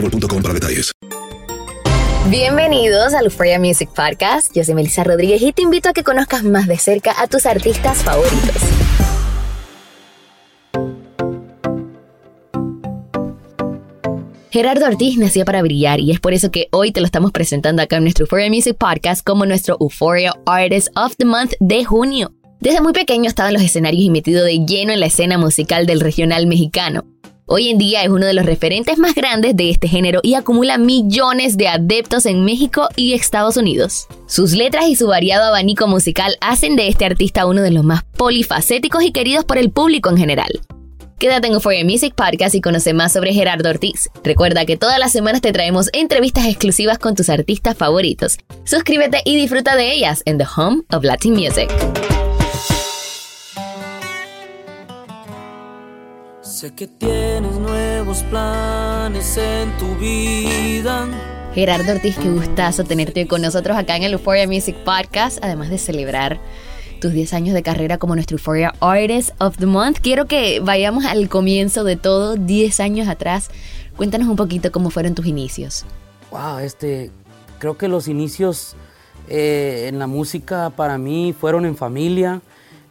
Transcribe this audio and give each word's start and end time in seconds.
boostmobile.com 0.00 0.42
para 0.42 0.54
detalles. 0.54 0.92
Bienvenidos 2.28 3.14
al 3.14 3.26
Euphoria 3.26 3.58
Music 3.58 3.88
Podcast. 3.94 4.54
Yo 4.54 4.64
soy 4.64 4.74
Melissa 4.74 5.04
Rodríguez 5.04 5.40
y 5.42 5.52
te 5.52 5.62
invito 5.62 5.88
a 5.88 5.92
que 5.92 6.02
conozcas 6.02 6.42
más 6.42 6.66
de 6.66 6.76
cerca 6.76 7.14
a 7.20 7.28
tus 7.28 7.46
artistas 7.46 8.02
favoritos. 8.02 8.62
Gerardo 14.50 14.86
Ortiz 14.86 15.18
nació 15.18 15.44
para 15.44 15.60
brillar 15.60 16.00
y 16.00 16.12
es 16.12 16.18
por 16.18 16.32
eso 16.32 16.50
que 16.50 16.68
hoy 16.72 16.90
te 16.90 17.00
lo 17.00 17.06
estamos 17.06 17.30
presentando 17.30 17.82
acá 17.82 17.98
en 17.98 18.04
nuestro 18.04 18.24
Euphoria 18.24 18.48
Music 18.48 18.76
Podcast 18.78 19.22
como 19.22 19.44
nuestro 19.44 19.76
Euphoria 19.78 20.32
Artist 20.46 20.88
of 20.96 21.14
the 21.16 21.26
Month 21.26 21.52
de 21.60 21.84
junio. 21.84 22.32
Desde 22.58 22.80
muy 22.80 22.94
pequeño 22.94 23.28
estaba 23.28 23.50
en 23.50 23.54
los 23.54 23.62
escenarios 23.62 24.02
y 24.02 24.10
metido 24.10 24.42
de 24.44 24.64
lleno 24.64 24.92
en 24.92 25.00
la 25.00 25.06
escena 25.06 25.36
musical 25.36 25.84
del 25.84 26.00
regional 26.00 26.46
mexicano. 26.46 27.04
Hoy 27.48 27.68
en 27.68 27.78
día 27.78 28.02
es 28.02 28.08
uno 28.08 28.26
de 28.26 28.34
los 28.34 28.44
referentes 28.44 28.98
más 28.98 29.14
grandes 29.14 29.56
de 29.56 29.70
este 29.70 29.86
género 29.86 30.18
y 30.24 30.34
acumula 30.34 30.78
millones 30.78 31.56
de 31.56 31.68
adeptos 31.68 32.26
en 32.26 32.44
México 32.44 32.88
y 32.96 33.12
Estados 33.12 33.56
Unidos. 33.56 34.08
Sus 34.26 34.52
letras 34.54 34.88
y 34.88 34.96
su 34.96 35.06
variado 35.06 35.44
abanico 35.44 35.86
musical 35.86 36.36
hacen 36.40 36.74
de 36.74 36.88
este 36.88 37.04
artista 37.04 37.46
uno 37.46 37.62
de 37.62 37.70
los 37.70 37.84
más 37.84 38.02
polifacéticos 38.16 39.04
y 39.04 39.12
queridos 39.12 39.44
por 39.44 39.58
el 39.58 39.70
público 39.70 40.10
en 40.10 40.16
general. 40.16 40.60
Quédate 41.20 41.46
en 41.46 41.52
Euphoria 41.52 41.84
Music 41.84 42.14
Podcast 42.16 42.56
y 42.56 42.60
conoce 42.60 42.92
más 42.94 43.12
sobre 43.12 43.32
Gerardo 43.32 43.70
Ortiz. 43.70 44.10
Recuerda 44.24 44.66
que 44.66 44.76
todas 44.76 44.98
las 44.98 45.12
semanas 45.12 45.40
te 45.40 45.52
traemos 45.52 45.88
entrevistas 45.92 46.46
exclusivas 46.46 46.98
con 46.98 47.14
tus 47.14 47.28
artistas 47.28 47.76
favoritos. 47.76 48.38
Suscríbete 48.64 49.22
y 49.24 49.36
disfruta 49.36 49.76
de 49.76 49.92
ellas 49.92 50.22
en 50.24 50.38
The 50.38 50.46
Home 50.56 50.82
of 50.90 51.04
Latin 51.04 51.34
Music. 51.34 51.70
Sé 56.56 56.72
que 56.72 56.86
tienes 56.86 57.54
nuevos 57.56 58.22
planes 58.30 59.36
en 59.36 59.76
tu 59.76 59.94
vida. 59.96 61.06
Gerardo 61.52 61.92
Ortiz, 61.92 62.16
qué 62.16 62.30
gustazo 62.30 62.82
tenerte 62.82 63.26
con 63.26 63.42
nosotros 63.42 63.76
acá 63.76 63.94
en 63.94 64.04
el 64.04 64.14
Euphoria 64.14 64.46
Music 64.46 64.74
Podcast, 64.76 65.36
además 65.42 65.68
de 65.68 65.76
celebrar 65.76 66.40
tus 66.98 67.12
10 67.12 67.34
años 67.34 67.54
de 67.54 67.62
carrera 67.62 67.98
como 67.98 68.14
nuestro 68.14 68.38
Euphoria 68.38 68.72
Artist 68.80 69.32
of 69.38 69.58
the 69.58 69.66
Month. 69.66 69.98
Quiero 70.00 70.24
que 70.24 70.60
vayamos 70.60 71.04
al 71.04 71.28
comienzo 71.28 71.84
de 71.84 71.96
todo, 71.96 72.36
10 72.36 72.80
años 72.80 73.08
atrás. 73.08 73.50
Cuéntanos 73.94 74.26
un 74.26 74.36
poquito 74.36 74.72
cómo 74.72 74.88
fueron 74.88 75.14
tus 75.14 75.26
inicios. 75.26 75.84
Wow, 76.30 76.60
este, 76.60 77.10
creo 77.58 77.76
que 77.76 77.86
los 77.86 78.08
inicios 78.08 78.76
eh, 79.28 79.88
en 79.88 79.98
la 79.98 80.06
música 80.06 80.70
para 80.70 80.96
mí 80.96 81.34
fueron 81.38 81.66
en 81.66 81.76
familia, 81.76 82.40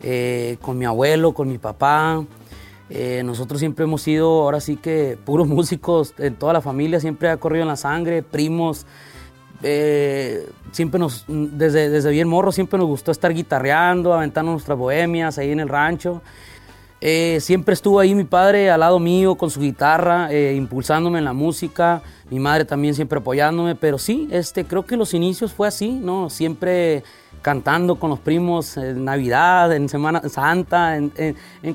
eh, 0.03 0.57
con 0.61 0.77
mi 0.77 0.85
abuelo, 0.85 1.33
con 1.33 1.47
mi 1.47 1.57
papá. 1.57 2.23
Eh, 2.89 3.23
nosotros 3.25 3.59
siempre 3.59 3.85
hemos 3.85 4.01
sido, 4.01 4.43
ahora 4.43 4.59
sí 4.59 4.77
que, 4.77 5.17
puros 5.23 5.47
músicos 5.49 6.13
en 6.17 6.35
toda 6.35 6.53
la 6.53 6.61
familia, 6.61 6.99
siempre 6.99 7.29
ha 7.29 7.37
corrido 7.37 7.63
en 7.63 7.69
la 7.69 7.75
sangre, 7.75 8.21
primos. 8.23 8.85
Eh, 9.63 10.47
siempre 10.71 10.99
nos, 10.99 11.25
desde, 11.27 11.89
desde 11.89 12.11
bien 12.11 12.27
morro, 12.27 12.51
siempre 12.51 12.77
nos 12.77 12.87
gustó 12.87 13.11
estar 13.11 13.33
guitarreando, 13.33 14.13
aventando 14.13 14.51
nuestras 14.51 14.77
bohemias 14.77 15.37
ahí 15.37 15.51
en 15.51 15.59
el 15.59 15.69
rancho. 15.69 16.21
Eh, 17.01 17.39
siempre 17.41 17.73
estuvo 17.73 17.99
ahí 17.99 18.15
mi 18.15 18.23
padre 18.23 18.69
al 18.71 18.79
lado 18.79 18.99
mío 18.99 19.35
con 19.35 19.49
su 19.49 19.59
guitarra, 19.59 20.33
impulsándome 20.33 21.19
en 21.19 21.25
la 21.25 21.33
música, 21.33 22.01
mi 22.29 22.39
madre 22.39 22.65
también 22.65 22.95
siempre 22.95 23.19
apoyándome, 23.19 23.75
pero 23.75 23.97
sí, 23.99 24.27
este, 24.31 24.65
creo 24.65 24.85
que 24.85 24.97
los 24.97 25.13
inicios 25.13 25.53
fue 25.53 25.67
así, 25.67 25.91
¿no? 25.91 26.29
Siempre 26.29 27.03
cantando 27.45 27.97
con 27.97 28.09
los 28.09 28.19
primos 28.19 28.75
en 28.75 29.05
Navidad, 29.05 29.71
en 29.71 29.87
Semana 29.87 30.27
Santa, 30.29 30.97
en, 30.97 31.13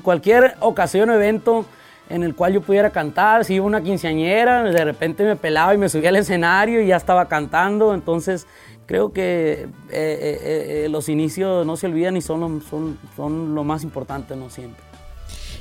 cualquier 0.03 0.57
ocasión 0.59 1.09
o 1.09 1.13
evento 1.13 1.63
en 2.09 2.23
el 2.23 2.35
cual 2.35 2.51
yo 2.51 2.59
pudiera 2.59 2.89
cantar. 2.89 3.45
Si 3.45 3.53
iba 3.53 3.65
una 3.65 3.79
quinceañera, 3.79 4.63
de 4.63 4.83
repente 4.83 5.23
me 5.23 5.37
pelaba 5.37 5.73
y 5.73 5.77
me 5.77 5.87
subía 5.87 6.09
al 6.09 6.17
escenario 6.17 6.81
y 6.81 6.87
ya 6.87 6.97
estaba 6.97 7.29
cantando. 7.29 7.93
Entonces, 7.93 8.47
creo 8.85 9.13
que 9.13 9.61
eh, 9.61 9.69
eh, 9.91 10.83
eh, 10.83 10.87
los 10.89 11.07
inicios 11.07 11.65
no 11.65 11.77
se 11.77 11.87
olvidan 11.87 12.17
y 12.17 12.21
son, 12.21 12.61
son, 12.69 12.99
son 13.15 13.55
lo 13.55 13.63
más 13.63 13.85
importante, 13.85 14.35
¿no? 14.35 14.49
Siempre. 14.49 14.90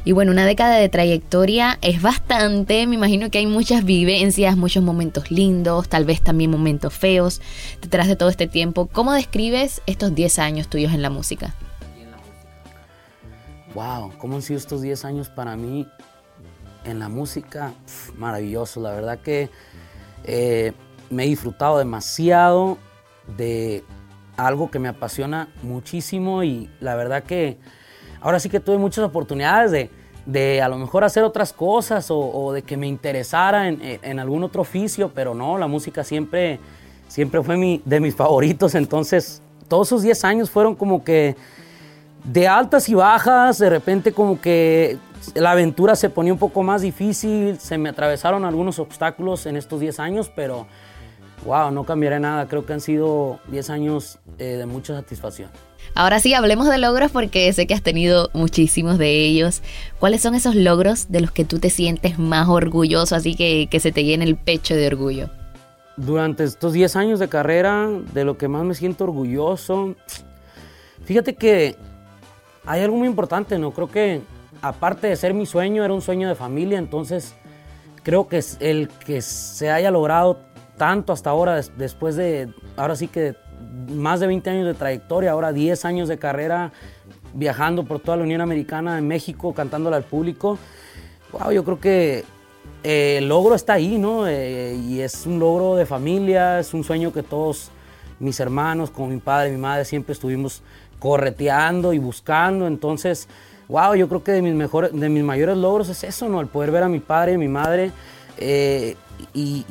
Y 0.04 0.12
bueno, 0.12 0.32
una 0.32 0.46
década 0.46 0.76
de 0.76 0.88
trayectoria 0.88 1.78
es 1.82 2.00
bastante, 2.00 2.86
me 2.86 2.94
imagino 2.94 3.30
que 3.30 3.38
hay 3.38 3.46
muchas 3.46 3.84
vivencias, 3.84 4.56
muchos 4.56 4.82
momentos 4.82 5.30
lindos, 5.30 5.88
tal 5.88 6.06
vez 6.06 6.22
también 6.22 6.50
momentos 6.50 6.94
feos 6.94 7.42
detrás 7.82 8.08
de 8.08 8.16
todo 8.16 8.30
este 8.30 8.46
tiempo. 8.46 8.86
¿Cómo 8.86 9.12
describes 9.12 9.82
estos 9.86 10.14
10 10.14 10.38
años 10.38 10.68
tuyos 10.68 10.94
en 10.94 11.02
la 11.02 11.10
música? 11.10 11.54
Wow, 13.74 14.12
¿cómo 14.18 14.36
han 14.36 14.42
sido 14.42 14.58
estos 14.58 14.80
10 14.80 15.04
años 15.04 15.28
para 15.28 15.56
mí 15.56 15.86
en 16.84 16.98
la 16.98 17.08
música? 17.08 17.72
maravilloso, 18.16 18.80
la 18.80 18.92
verdad 18.92 19.18
que 19.20 19.50
eh, 20.24 20.72
me 21.10 21.24
he 21.24 21.26
disfrutado 21.26 21.78
demasiado 21.78 22.78
de 23.36 23.84
algo 24.36 24.70
que 24.70 24.78
me 24.78 24.88
apasiona 24.88 25.48
muchísimo 25.62 26.42
y 26.42 26.70
la 26.80 26.94
verdad 26.94 27.22
que 27.22 27.58
ahora 28.20 28.38
sí 28.40 28.48
que 28.48 28.60
tuve 28.60 28.78
muchas 28.78 29.04
oportunidades 29.04 29.90
de, 30.26 30.62
a 30.62 30.68
lo 30.68 30.78
mejor 30.78 31.04
hacer 31.04 31.24
otras 31.24 31.52
cosas 31.52 32.06
o, 32.10 32.52
de 32.52 32.62
que 32.62 32.76
me 32.76 32.86
interesara 32.86 33.68
en, 33.68 34.18
algún 34.18 34.44
otro 34.44 34.62
oficio, 34.62 35.10
pero 35.14 35.34
no, 35.34 35.58
la 35.58 35.66
música 35.66 36.04
siempre, 36.04 36.60
siempre 37.08 37.42
fue 37.42 37.56
mi, 37.56 37.82
de 37.84 38.00
mis 38.00 38.14
favoritos, 38.14 38.74
entonces 38.74 39.42
todos 39.68 39.88
esos 39.88 40.02
10 40.02 40.24
años 40.24 40.50
fueron 40.50 40.74
como 40.74 41.04
que 41.04 41.36
de 42.24 42.46
altas 42.46 42.88
y 42.88 42.94
bajas, 42.94 43.58
de 43.58 43.70
repente 43.70 44.12
como 44.12 44.40
que 44.40 44.98
la 45.34 45.52
aventura 45.52 45.96
se 45.96 46.10
ponía 46.10 46.32
un 46.32 46.38
poco 46.38 46.62
más 46.62 46.82
difícil, 46.82 47.58
se 47.58 47.78
me 47.78 47.88
atravesaron 47.88 48.44
algunos 48.44 48.78
obstáculos 48.78 49.46
en 49.46 49.56
estos 49.56 49.80
10 49.80 50.00
años, 50.00 50.30
pero 50.34 50.66
wow, 51.44 51.70
no 51.70 51.84
cambiaré 51.84 52.20
nada, 52.20 52.46
creo 52.46 52.66
que 52.66 52.72
han 52.72 52.80
sido 52.80 53.40
10 53.48 53.70
años 53.70 54.18
eh, 54.38 54.56
de 54.56 54.66
mucha 54.66 54.94
satisfacción. 54.94 55.50
Ahora 55.94 56.20
sí, 56.20 56.34
hablemos 56.34 56.68
de 56.68 56.78
logros 56.78 57.10
porque 57.10 57.52
sé 57.52 57.66
que 57.66 57.74
has 57.74 57.82
tenido 57.82 58.30
muchísimos 58.32 58.98
de 58.98 59.24
ellos. 59.24 59.62
¿Cuáles 59.98 60.22
son 60.22 60.34
esos 60.34 60.54
logros 60.54 61.10
de 61.10 61.20
los 61.20 61.30
que 61.30 61.44
tú 61.44 61.58
te 61.58 61.70
sientes 61.70 62.18
más 62.18 62.48
orgulloso, 62.48 63.16
así 63.16 63.34
que, 63.34 63.68
que 63.70 63.80
se 63.80 63.92
te 63.92 64.04
llene 64.04 64.24
el 64.24 64.36
pecho 64.36 64.74
de 64.74 64.86
orgullo? 64.86 65.30
Durante 65.96 66.44
estos 66.44 66.72
10 66.72 66.96
años 66.96 67.18
de 67.18 67.28
carrera, 67.28 67.88
de 68.12 68.24
lo 68.24 68.38
que 68.38 68.48
más 68.48 68.64
me 68.64 68.74
siento 68.74 69.04
orgulloso, 69.04 69.94
fíjate 71.04 71.34
que 71.34 71.76
hay 72.64 72.82
algo 72.82 72.96
muy 72.96 73.08
importante, 73.08 73.58
¿no? 73.58 73.72
Creo 73.72 73.90
que 73.90 74.22
aparte 74.62 75.08
de 75.08 75.16
ser 75.16 75.34
mi 75.34 75.46
sueño, 75.46 75.84
era 75.84 75.92
un 75.92 76.02
sueño 76.02 76.28
de 76.28 76.34
familia, 76.34 76.78
entonces 76.78 77.34
creo 78.02 78.28
que 78.28 78.42
el 78.60 78.88
que 78.88 79.20
se 79.22 79.70
haya 79.70 79.90
logrado 79.90 80.40
tanto 80.76 81.12
hasta 81.12 81.30
ahora, 81.30 81.60
después 81.76 82.16
de, 82.16 82.48
ahora 82.76 82.96
sí 82.96 83.08
que 83.08 83.34
más 83.88 84.20
de 84.20 84.26
20 84.26 84.50
años 84.50 84.66
de 84.66 84.74
trayectoria, 84.74 85.32
ahora 85.32 85.52
10 85.52 85.84
años 85.84 86.08
de 86.08 86.18
carrera 86.18 86.72
viajando 87.32 87.84
por 87.84 88.00
toda 88.00 88.16
la 88.16 88.24
Unión 88.24 88.40
Americana, 88.40 88.98
en 88.98 89.06
México, 89.06 89.54
cantándole 89.54 89.96
al 89.96 90.04
público. 90.04 90.58
Wow, 91.32 91.52
yo 91.52 91.64
creo 91.64 91.80
que 91.80 92.24
eh, 92.82 93.18
el 93.18 93.28
logro 93.28 93.54
está 93.54 93.74
ahí, 93.74 93.98
¿no? 93.98 94.26
Eh, 94.26 94.74
y 94.74 95.00
es 95.00 95.26
un 95.26 95.38
logro 95.38 95.76
de 95.76 95.86
familia, 95.86 96.58
es 96.58 96.74
un 96.74 96.82
sueño 96.82 97.12
que 97.12 97.22
todos 97.22 97.70
mis 98.18 98.38
hermanos, 98.40 98.90
como 98.90 99.08
mi 99.08 99.18
padre 99.18 99.50
y 99.50 99.52
mi 99.52 99.58
madre, 99.58 99.84
siempre 99.84 100.12
estuvimos 100.12 100.62
correteando 100.98 101.92
y 101.92 101.98
buscando. 101.98 102.66
Entonces, 102.66 103.28
wow, 103.68 103.94
yo 103.94 104.08
creo 104.08 104.22
que 104.22 104.32
de 104.32 104.42
mis, 104.42 104.54
mejores, 104.54 104.92
de 104.92 105.08
mis 105.08 105.24
mayores 105.24 105.56
logros 105.56 105.88
es 105.88 106.04
eso, 106.04 106.28
¿no? 106.28 106.40
El 106.40 106.48
poder 106.48 106.70
ver 106.70 106.82
a 106.82 106.88
mi 106.88 107.00
padre 107.00 107.32
y 107.32 107.38
mi 107.38 107.48
madre 107.48 107.92
eh, 108.36 108.96
y, 109.34 109.64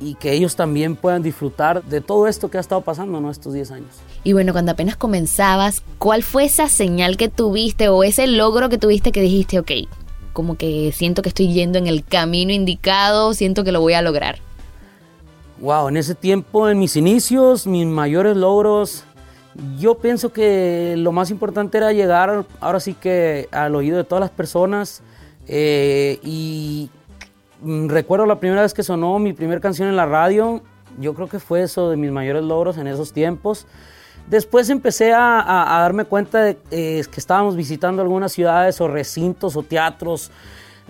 y 0.00 0.14
que 0.14 0.32
ellos 0.32 0.56
también 0.56 0.96
puedan 0.96 1.22
disfrutar 1.22 1.82
de 1.84 2.00
todo 2.00 2.26
esto 2.26 2.50
que 2.50 2.58
ha 2.58 2.60
estado 2.60 2.80
pasando 2.80 3.20
¿no? 3.20 3.30
estos 3.30 3.52
10 3.52 3.70
años. 3.70 3.90
Y 4.24 4.32
bueno, 4.32 4.52
cuando 4.52 4.72
apenas 4.72 4.96
comenzabas, 4.96 5.82
¿cuál 5.98 6.22
fue 6.22 6.44
esa 6.44 6.68
señal 6.68 7.16
que 7.16 7.28
tuviste 7.28 7.88
o 7.88 8.02
ese 8.02 8.26
logro 8.26 8.68
que 8.68 8.78
tuviste 8.78 9.12
que 9.12 9.20
dijiste, 9.20 9.58
ok, 9.58 9.70
como 10.32 10.56
que 10.56 10.92
siento 10.92 11.22
que 11.22 11.28
estoy 11.28 11.52
yendo 11.52 11.78
en 11.78 11.86
el 11.86 12.04
camino 12.04 12.52
indicado, 12.52 13.34
siento 13.34 13.64
que 13.64 13.72
lo 13.72 13.80
voy 13.80 13.94
a 13.94 14.02
lograr? 14.02 14.38
Wow, 15.60 15.88
en 15.88 15.96
ese 15.96 16.14
tiempo, 16.14 16.68
en 16.68 16.78
mis 16.78 16.96
inicios, 16.96 17.66
mis 17.66 17.86
mayores 17.86 18.36
logros, 18.36 19.04
yo 19.78 19.94
pienso 19.98 20.32
que 20.32 20.94
lo 20.98 21.12
más 21.12 21.30
importante 21.30 21.78
era 21.78 21.92
llegar 21.92 22.44
ahora 22.60 22.80
sí 22.80 22.94
que 22.94 23.48
al 23.52 23.74
oído 23.76 23.96
de 23.96 24.04
todas 24.04 24.20
las 24.20 24.30
personas 24.30 25.02
eh, 25.46 26.18
y 26.24 26.90
recuerdo 27.62 28.26
la 28.26 28.40
primera 28.40 28.62
vez 28.62 28.74
que 28.74 28.82
sonó 28.82 29.18
mi 29.18 29.32
primera 29.32 29.60
canción 29.60 29.88
en 29.88 29.96
la 29.96 30.06
radio, 30.06 30.62
yo 30.98 31.14
creo 31.14 31.28
que 31.28 31.38
fue 31.38 31.62
eso 31.62 31.90
de 31.90 31.96
mis 31.96 32.10
mayores 32.10 32.42
logros 32.44 32.78
en 32.78 32.86
esos 32.86 33.12
tiempos. 33.12 33.66
Después 34.28 34.70
empecé 34.70 35.12
a, 35.12 35.66
darme 35.80 36.04
cuenta 36.04 36.40
de 36.40 36.58
eh, 36.70 37.04
que 37.10 37.20
estábamos 37.20 37.56
visitando 37.56 38.00
algunas 38.00 38.32
ciudades 38.32 38.80
o 38.80 38.88
recintos 38.88 39.54
o 39.56 39.62
teatros, 39.62 40.30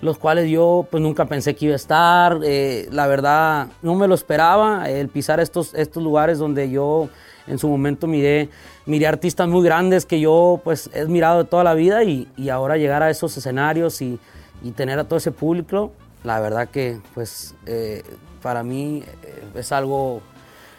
los 0.01 0.19
cuales 0.19 0.49
yo 0.49 0.87
pues 0.91 1.03
nunca 1.03 1.25
pensé 1.25 1.57
que 1.57 1.67
iba 1.67 1.75
a 1.75 1.77
estar. 1.77 2.39
Eh, 2.45 2.89
la 2.93 3.07
verdad 3.07 3.69
no 3.83 3.95
me 3.97 4.07
lo 4.07 4.15
esperaba 4.15 4.89
el 4.89 5.09
pisar 5.09 5.41
estos, 5.41 5.75
estos 5.75 6.03
lugares 6.03 6.39
donde 6.39 6.71
yo 6.71 7.09
en 7.47 7.59
su 7.59 7.69
momento 7.69 8.07
miré, 8.07 8.49
miré 8.87 9.07
artistas 9.07 9.49
muy 9.49 9.65
grandes 9.65 10.07
que 10.07 10.21
yo 10.21 10.61
pues 10.65 10.91
he 10.95 11.01
admirado 11.01 11.43
de 11.43 11.49
toda 11.49 11.65
la 11.65 11.75
vida 11.75 12.05
y, 12.05 12.29
ahora 12.49 12.77
llegar 12.77 13.03
a 13.03 13.11
esos 13.11 13.37
escenarios 13.37 14.01
y, 14.01 14.19
tener 14.77 14.99
a 14.99 15.05
todo 15.05 15.19
ese 15.19 15.31
público, 15.31 15.93
la 16.25 16.41
verdad 16.41 16.69
que 16.69 17.01
pues 17.15 17.55
eh, 17.67 18.03
para 18.43 18.63
mí 18.63 19.05
es 19.55 19.71
algo 19.73 20.23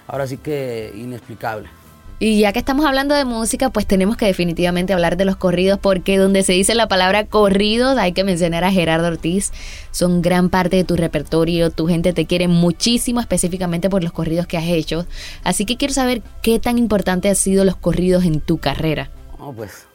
ahora 0.07 0.27
sí 0.27 0.38
que 0.38 0.92
inexplicable. 0.95 1.69
Y 2.18 2.39
ya 2.39 2.53
que 2.53 2.59
estamos 2.59 2.86
hablando 2.86 3.13
de 3.13 3.25
música, 3.25 3.69
pues 3.71 3.86
tenemos 3.86 4.15
que 4.15 4.25
definitivamente 4.25 4.94
hablar 4.94 5.18
de 5.18 5.25
los 5.25 5.36
corridos, 5.36 5.80
porque 5.80 6.18
donde 6.18 6.44
se 6.44 6.53
dice 6.53 6.74
la 6.74 6.88
palabra 6.88 7.25
corridos 7.25 7.97
hay 7.97 8.13
que 8.13 8.24
mencionar 8.24 8.63
a 8.63 8.71
Gerardo 8.71 9.07
Ortiz. 9.07 9.51
Son 9.92 10.21
gran 10.21 10.50
parte 10.50 10.77
de 10.77 10.86
tu 10.86 10.95
repertorio, 10.95 11.71
tu 11.71 11.88
gente 11.88 12.13
te 12.13 12.25
quiere 12.25 12.47
muchísimo, 12.47 13.19
específicamente 13.19 13.89
por 13.89 14.01
los 14.01 14.13
corridos 14.13 14.47
que 14.47 14.57
has 14.57 14.68
hecho. 14.68 15.06
Así 15.44 15.65
que 15.65 15.75
quiero 15.75 15.94
saber 15.94 16.21
qué 16.42 16.57
tan 16.57 16.77
importante 16.77 17.27
han 17.27 17.36
sido 17.36 17.65
los 17.65 17.75
corridos 17.75 18.24
en 18.24 18.39
tu 18.39 18.59
carrera. 18.59 19.09
Oh, 19.38 19.51
pues, 19.51 19.86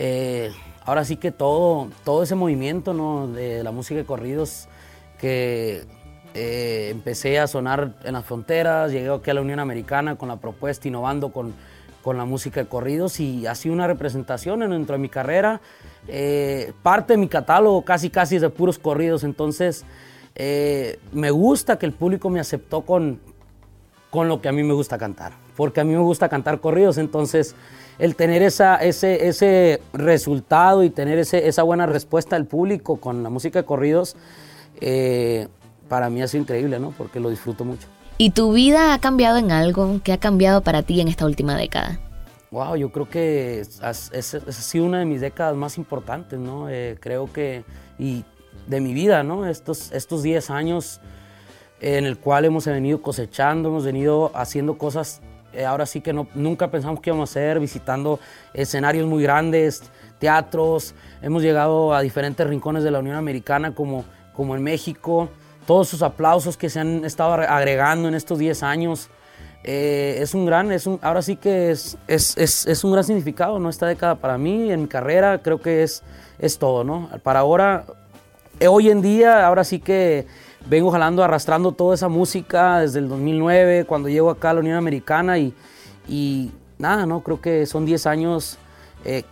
eh, 0.00 0.50
ahora 0.84 1.04
sí 1.04 1.16
que 1.16 1.32
todo, 1.32 1.88
todo 2.04 2.22
ese 2.22 2.34
movimiento 2.34 2.92
¿no? 2.94 3.28
de 3.28 3.62
la 3.64 3.70
música 3.70 3.98
de 3.98 4.04
corridos 4.04 4.68
que 5.18 5.84
eh, 6.34 6.88
empecé 6.90 7.38
a 7.38 7.46
sonar 7.46 7.94
en 8.04 8.14
las 8.14 8.24
fronteras, 8.24 8.92
llegué 8.92 9.08
aquí 9.08 9.30
a 9.30 9.34
la 9.34 9.40
Unión 9.40 9.60
Americana 9.60 10.16
con 10.16 10.28
la 10.28 10.36
propuesta, 10.36 10.88
innovando 10.88 11.32
con, 11.32 11.54
con 12.02 12.18
la 12.18 12.24
música 12.24 12.60
de 12.60 12.68
corridos 12.68 13.20
y 13.20 13.46
ha 13.46 13.54
sido 13.54 13.74
una 13.74 13.86
representación 13.86 14.60
dentro 14.60 14.96
de 14.96 14.98
mi 14.98 15.08
carrera. 15.08 15.60
Eh, 16.08 16.72
parte 16.82 17.14
de 17.14 17.18
mi 17.18 17.28
catálogo 17.28 17.82
casi 17.82 18.10
casi 18.10 18.36
es 18.36 18.42
de 18.42 18.50
puros 18.50 18.78
corridos, 18.78 19.24
entonces 19.24 19.84
eh, 20.34 20.98
me 21.12 21.30
gusta 21.30 21.78
que 21.78 21.86
el 21.86 21.92
público 21.92 22.28
me 22.28 22.40
aceptó 22.40 22.82
con, 22.82 23.20
con 24.10 24.28
lo 24.28 24.42
que 24.42 24.48
a 24.48 24.52
mí 24.52 24.62
me 24.64 24.74
gusta 24.74 24.98
cantar, 24.98 25.32
porque 25.56 25.80
a 25.80 25.84
mí 25.84 25.92
me 25.92 26.02
gusta 26.02 26.28
cantar 26.28 26.60
corridos, 26.60 26.98
entonces 26.98 27.54
el 27.98 28.16
tener 28.16 28.42
esa, 28.42 28.76
ese, 28.76 29.28
ese 29.28 29.80
resultado 29.92 30.82
y 30.82 30.90
tener 30.90 31.18
ese, 31.18 31.48
esa 31.48 31.62
buena 31.62 31.86
respuesta 31.86 32.36
del 32.36 32.46
público 32.46 32.96
con 32.96 33.22
la 33.22 33.30
música 33.30 33.60
de 33.60 33.64
corridos, 33.64 34.16
para 35.88 36.10
mí 36.10 36.22
ha 36.22 36.28
sido 36.28 36.42
increíble, 36.42 36.78
¿no? 36.78 36.92
Porque 36.96 37.20
lo 37.20 37.30
disfruto 37.30 37.64
mucho. 37.64 37.86
¿Y 38.16 38.30
tu 38.30 38.52
vida 38.52 38.94
ha 38.94 39.00
cambiado 39.00 39.38
en 39.38 39.50
algo? 39.50 40.00
¿Qué 40.04 40.12
ha 40.12 40.18
cambiado 40.18 40.62
para 40.62 40.82
ti 40.82 41.00
en 41.00 41.08
esta 41.08 41.26
última 41.26 41.56
década? 41.56 41.98
Wow, 42.52 42.76
yo 42.76 42.92
creo 42.92 43.10
que 43.10 43.62
ha 43.82 43.92
sido 43.92 44.84
una 44.84 45.00
de 45.00 45.04
mis 45.04 45.20
décadas 45.20 45.56
más 45.56 45.76
importantes, 45.76 46.38
¿no? 46.38 46.68
Eh, 46.68 46.96
creo 47.00 47.32
que, 47.32 47.64
y 47.98 48.24
de 48.68 48.80
mi 48.80 48.94
vida, 48.94 49.24
¿no? 49.24 49.46
Estos, 49.46 49.90
estos 49.90 50.22
10 50.22 50.50
años 50.50 51.00
en 51.80 52.04
el 52.04 52.16
cual 52.16 52.44
hemos 52.44 52.66
venido 52.66 53.02
cosechando, 53.02 53.70
hemos 53.70 53.84
venido 53.84 54.30
haciendo 54.34 54.78
cosas, 54.78 55.20
eh, 55.56 55.64
ahora 55.64 55.86
sí 55.86 56.00
que 56.00 56.12
no, 56.12 56.26
nunca 56.34 56.70
pensamos 56.70 57.00
que 57.00 57.10
íbamos 57.10 57.30
a 57.30 57.32
hacer, 57.32 57.60
visitando 57.60 58.20
escenarios 58.52 59.06
muy 59.06 59.22
grandes, 59.22 59.82
teatros, 60.18 60.94
hemos 61.22 61.42
llegado 61.42 61.94
a 61.94 62.00
diferentes 62.00 62.46
rincones 62.46 62.82
de 62.84 62.90
la 62.90 62.98
Unión 62.98 63.16
Americana 63.16 63.74
como, 63.74 64.04
como 64.32 64.56
en 64.56 64.62
México, 64.62 65.28
todos 65.66 65.88
sus 65.88 66.02
aplausos 66.02 66.56
que 66.56 66.70
se 66.70 66.80
han 66.80 67.04
estado 67.04 67.34
agregando 67.34 68.08
en 68.08 68.14
estos 68.14 68.38
10 68.38 68.62
años. 68.62 69.08
Eh, 69.66 70.18
es 70.20 70.34
un 70.34 70.44
gran, 70.44 70.70
es 70.72 70.86
un, 70.86 70.98
ahora 71.00 71.22
sí 71.22 71.36
que 71.36 71.70
es, 71.70 71.96
es, 72.06 72.36
es, 72.36 72.84
un 72.84 72.92
gran 72.92 73.02
significado, 73.02 73.58
¿no? 73.58 73.70
Esta 73.70 73.86
década 73.86 74.14
para 74.16 74.36
mí, 74.36 74.70
en 74.70 74.82
mi 74.82 74.88
carrera, 74.88 75.40
creo 75.42 75.60
que 75.60 75.82
es, 75.82 76.02
es 76.38 76.58
todo, 76.58 76.84
¿no? 76.84 77.08
Para 77.22 77.40
ahora, 77.40 77.86
eh, 78.60 78.68
hoy 78.68 78.90
en 78.90 79.00
día, 79.00 79.46
ahora 79.46 79.64
sí 79.64 79.78
que 79.78 80.26
vengo 80.66 80.90
jalando, 80.90 81.22
arrastrando 81.22 81.72
toda 81.72 81.94
esa 81.94 82.08
música 82.08 82.78
desde 82.78 82.98
el 82.98 83.08
2009, 83.08 83.84
cuando 83.84 84.08
llego 84.08 84.30
acá 84.30 84.50
a 84.50 84.54
la 84.54 84.60
Unión 84.60 84.76
Americana 84.76 85.38
y, 85.38 85.54
y 86.08 86.50
nada, 86.78 87.06
¿no? 87.06 87.20
Creo 87.20 87.40
que 87.40 87.66
son 87.66 87.84
10 87.84 88.06
años 88.06 88.58
eh, 89.04 89.24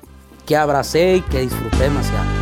que 0.47 0.57
abracé 0.57 1.17
y 1.17 1.21
que 1.23 1.41
disfruté 1.41 1.85
demasiado. 1.85 2.42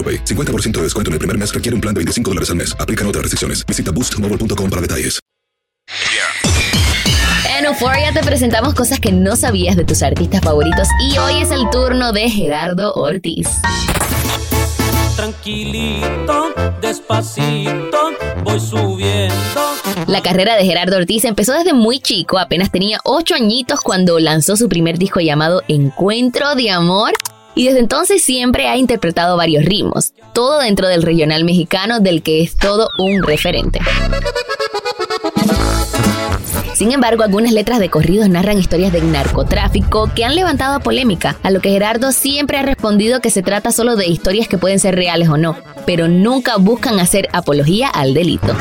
AroPay. 0.00 0.24
50% 0.24 0.70
de 0.78 0.82
descuento 0.84 1.10
en 1.10 1.14
el 1.14 1.18
primer 1.18 1.36
mes 1.36 1.52
requiere 1.52 1.74
un 1.74 1.82
plan 1.82 1.94
de 1.94 1.98
25 1.98 2.30
dólares 2.30 2.48
al 2.48 2.56
mes. 2.56 2.74
Aplican 2.80 3.06
otras 3.06 3.22
restricciones. 3.22 3.66
Visita 3.66 3.90
boostmobile.com 3.90 4.70
para 4.70 4.80
detalles. 4.80 5.20
En 7.58 7.66
Euphoria 7.66 8.10
te 8.12 8.22
presentamos 8.22 8.74
cosas 8.74 9.00
que 9.00 9.12
no 9.12 9.36
sabías 9.36 9.76
de 9.76 9.84
tus 9.84 10.02
artistas 10.02 10.40
favoritos 10.40 10.88
y 11.10 11.18
hoy 11.18 11.42
es 11.42 11.50
el 11.50 11.68
turno 11.70 12.12
de 12.12 12.30
Gerardo 12.30 12.94
Ortiz. 12.94 13.48
Tranquilito, 15.14 16.54
despacito, 16.80 18.12
voy 18.42 18.58
subiendo. 18.58 19.60
La 20.06 20.22
carrera 20.22 20.56
de 20.56 20.64
Gerardo 20.64 20.96
Ortiz 20.96 21.26
empezó 21.26 21.52
desde 21.52 21.74
muy 21.74 22.00
chico, 22.00 22.38
apenas 22.38 22.70
tenía 22.70 22.98
8 23.04 23.34
añitos 23.34 23.80
cuando 23.80 24.18
lanzó 24.18 24.56
su 24.56 24.68
primer 24.68 24.96
disco 24.96 25.20
llamado 25.20 25.62
Encuentro 25.68 26.54
de 26.54 26.70
Amor 26.70 27.12
y 27.54 27.66
desde 27.66 27.80
entonces 27.80 28.22
siempre 28.22 28.68
ha 28.68 28.76
interpretado 28.76 29.36
varios 29.36 29.64
ritmos, 29.64 30.12
todo 30.32 30.60
dentro 30.60 30.88
del 30.88 31.02
regional 31.02 31.44
mexicano 31.44 32.00
del 32.00 32.22
que 32.22 32.42
es 32.42 32.56
todo 32.56 32.88
un 32.98 33.22
referente. 33.22 33.80
Sin 36.80 36.92
embargo, 36.92 37.24
algunas 37.24 37.52
letras 37.52 37.78
de 37.78 37.90
corridos 37.90 38.30
narran 38.30 38.58
historias 38.58 38.90
de 38.90 39.02
narcotráfico 39.02 40.10
que 40.14 40.24
han 40.24 40.34
levantado 40.34 40.80
polémica, 40.80 41.36
a 41.42 41.50
lo 41.50 41.60
que 41.60 41.68
Gerardo 41.68 42.10
siempre 42.10 42.56
ha 42.56 42.62
respondido 42.62 43.20
que 43.20 43.28
se 43.28 43.42
trata 43.42 43.70
solo 43.70 43.96
de 43.96 44.06
historias 44.06 44.48
que 44.48 44.56
pueden 44.56 44.80
ser 44.80 44.94
reales 44.94 45.28
o 45.28 45.36
no, 45.36 45.56
pero 45.84 46.08
nunca 46.08 46.56
buscan 46.56 46.98
hacer 46.98 47.28
apología 47.34 47.88
al 47.88 48.14
delito. 48.14 48.56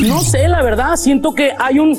No 0.00 0.20
sé, 0.20 0.48
la 0.48 0.62
verdad, 0.62 0.96
siento 0.96 1.32
que 1.34 1.52
hay 1.58 1.78
un, 1.78 1.96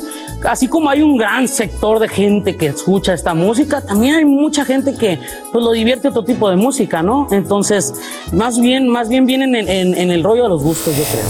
así 0.47 0.67
como 0.67 0.89
hay 0.89 1.01
un 1.01 1.17
gran 1.17 1.47
sector 1.47 1.99
de 1.99 2.07
gente 2.07 2.55
que 2.55 2.67
escucha 2.67 3.13
esta 3.13 3.33
música, 3.33 3.81
también 3.81 4.15
hay 4.15 4.25
mucha 4.25 4.65
gente 4.65 4.95
que 4.95 5.19
pues, 5.51 5.63
lo 5.63 5.71
divierte 5.71 6.07
otro 6.09 6.23
tipo 6.23 6.49
de 6.49 6.55
música, 6.55 7.01
¿no? 7.01 7.27
Entonces, 7.31 7.93
más 8.31 8.59
bien, 8.59 8.87
más 8.87 9.09
bien 9.09 9.25
vienen 9.25 9.55
en, 9.55 9.67
en- 9.95 10.09
el 10.11 10.23
rollo 10.23 10.43
de 10.43 10.49
los 10.49 10.63
gustos, 10.63 10.95
yo 10.97 11.03
creo. 11.03 11.23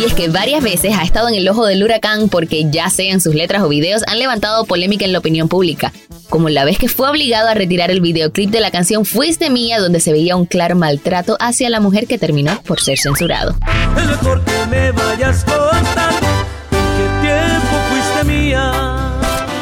Y 0.00 0.04
es 0.04 0.12
que 0.14 0.28
varias 0.28 0.62
veces 0.62 0.94
ha 0.96 1.02
estado 1.02 1.28
en 1.28 1.34
el 1.34 1.48
ojo 1.48 1.64
del 1.64 1.82
huracán 1.82 2.28
porque 2.28 2.70
ya 2.70 2.90
sea 2.90 3.12
en 3.12 3.20
sus 3.20 3.34
letras 3.34 3.62
o 3.62 3.68
videos 3.68 4.02
han 4.06 4.18
levantado 4.18 4.64
polémica 4.66 5.04
en 5.04 5.12
la 5.12 5.18
opinión 5.18 5.48
pública, 5.48 5.92
como 6.28 6.48
la 6.48 6.64
vez 6.64 6.78
que 6.78 6.88
fue 6.88 7.08
obligado 7.08 7.48
a 7.48 7.54
retirar 7.54 7.90
el 7.90 8.00
videoclip 8.00 8.50
de 8.50 8.60
la 8.60 8.70
canción 8.70 9.04
Fuiste 9.04 9.50
Mía 9.50 9.80
donde 9.80 10.00
se 10.00 10.12
veía 10.12 10.36
un 10.36 10.46
claro 10.46 10.76
maltrato 10.76 11.36
hacia 11.40 11.70
la 11.70 11.80
mujer 11.80 12.06
que 12.06 12.18
terminó 12.18 12.60
por 12.62 12.80
ser 12.80 12.98
censurado. 12.98 13.56
Es 13.96 14.06
mejor 14.06 14.44
que 14.44 14.66
me 14.68 14.90
vayas 14.92 15.44
contando 15.44 16.26
en 16.72 17.22
qué 17.22 17.28
tiempo 17.28 17.76
fuiste 17.88 18.24
mía. 18.24 19.12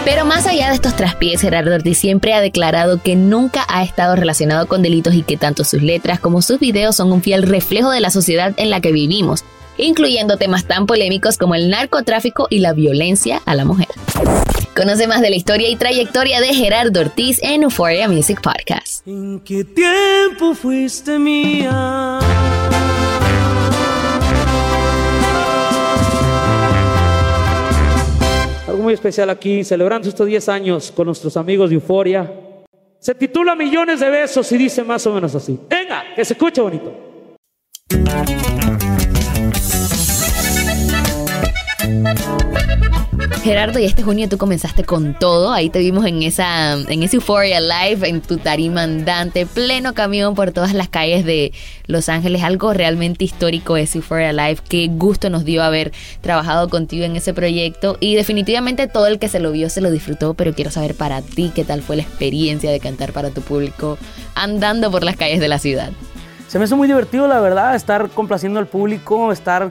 Pero 0.04 0.26
más 0.26 0.47
allá 0.47 0.68
de 0.68 0.75
estos 0.75 0.94
traspiés, 0.94 1.40
Gerardo 1.40 1.75
Ortiz 1.75 1.97
siempre 1.97 2.35
ha 2.35 2.40
declarado 2.40 3.00
que 3.02 3.16
nunca 3.16 3.64
ha 3.68 3.83
estado 3.83 4.16
relacionado 4.16 4.66
con 4.66 4.83
delitos 4.83 5.14
y 5.14 5.23
que 5.23 5.38
tanto 5.38 5.64
sus 5.64 5.83
letras 5.83 6.21
como 6.21 6.42
sus 6.42 6.61
videos 6.61 6.97
son 6.97 7.11
un 7.11 7.23
fiel 7.23 7.42
reflejo 7.42 7.90
de 7.90 8.00
la 8.00 8.11
sociedad 8.11 8.52
en 8.59 8.68
la 8.68 8.80
que 8.80 8.92
vivimos, 8.92 9.44
incluyendo 9.78 10.37
temas 10.37 10.66
tan 10.66 10.87
polémicos 10.87 11.38
como 11.38 11.54
el 11.54 11.71
narcotráfico 11.71 12.47
y 12.50 12.59
la 12.59 12.73
violencia 12.73 13.40
a 13.47 13.54
la 13.54 13.64
mujer. 13.64 13.88
Conoce 14.76 15.07
más 15.07 15.21
de 15.21 15.31
la 15.31 15.37
historia 15.37 15.69
y 15.69 15.76
trayectoria 15.76 16.40
de 16.40 16.49
Gerardo 16.49 17.00
Ortiz 17.00 17.40
en 17.43 17.62
Euphoria 17.62 18.09
Music 18.09 18.40
Podcast. 18.40 19.07
¿En 19.07 19.40
qué 19.40 19.62
tiempo 19.64 20.54
fuiste 20.54 21.19
mía? 21.19 22.19
Algo 28.66 28.83
muy 28.83 28.95
especial 28.95 29.31
aquí, 29.31 29.62
celebrando 29.62 30.09
estos 30.09 30.26
10 30.26 30.49
años 30.49 30.90
con 30.90 31.07
nuestros 31.07 31.37
amigos 31.37 31.71
de 31.71 31.76
Euforia. 31.76 32.33
Se 32.99 33.14
titula 33.14 33.54
Millones 33.54 34.00
de 34.00 34.11
Besos 34.11 34.50
y 34.50 34.59
dice 34.59 34.83
más 34.83 35.07
o 35.07 35.12
menos 35.12 35.35
así. 35.35 35.57
Venga, 35.71 36.02
que 36.16 36.25
se 36.25 36.33
escuche 36.33 36.61
bonito. 36.61 36.93
Gerardo, 43.44 43.78
y 43.78 43.84
este 43.84 44.02
junio 44.02 44.26
tú 44.26 44.38
comenzaste 44.38 44.84
con 44.84 45.12
todo. 45.18 45.52
Ahí 45.52 45.68
te 45.68 45.78
vimos 45.78 46.06
en 46.06 46.22
esa, 46.22 46.72
en 46.72 47.02
ese 47.02 47.16
Euphoria 47.16 47.60
Live, 47.60 48.08
en 48.08 48.22
tu 48.22 48.38
tarima 48.38 48.84
andante, 48.84 49.44
pleno 49.44 49.92
camión 49.92 50.34
por 50.34 50.50
todas 50.52 50.72
las 50.72 50.88
calles 50.88 51.26
de 51.26 51.52
Los 51.86 52.08
Ángeles. 52.08 52.42
Algo 52.42 52.72
realmente 52.72 53.22
histórico 53.22 53.76
es 53.76 53.94
Euphoria 53.94 54.32
Live. 54.32 54.60
Qué 54.66 54.88
gusto 54.90 55.28
nos 55.28 55.44
dio 55.44 55.62
haber 55.62 55.92
trabajado 56.22 56.70
contigo 56.70 57.04
en 57.04 57.16
ese 57.16 57.34
proyecto. 57.34 57.98
Y 58.00 58.14
definitivamente 58.14 58.88
todo 58.88 59.08
el 59.08 59.18
que 59.18 59.28
se 59.28 59.40
lo 59.40 59.52
vio 59.52 59.68
se 59.68 59.82
lo 59.82 59.90
disfrutó. 59.90 60.32
Pero 60.32 60.54
quiero 60.54 60.70
saber 60.70 60.94
para 60.94 61.20
ti 61.20 61.52
qué 61.54 61.64
tal 61.64 61.82
fue 61.82 61.96
la 61.96 62.02
experiencia 62.02 62.70
de 62.70 62.80
cantar 62.80 63.12
para 63.12 63.28
tu 63.28 63.42
público 63.42 63.98
andando 64.34 64.90
por 64.90 65.04
las 65.04 65.16
calles 65.16 65.40
de 65.40 65.48
la 65.48 65.58
ciudad. 65.58 65.92
Se 66.48 66.58
me 66.58 66.64
hizo 66.64 66.78
muy 66.78 66.88
divertido, 66.88 67.28
la 67.28 67.40
verdad, 67.40 67.74
estar 67.74 68.08
complaciendo 68.08 68.58
al 68.58 68.68
público, 68.68 69.32
estar 69.32 69.70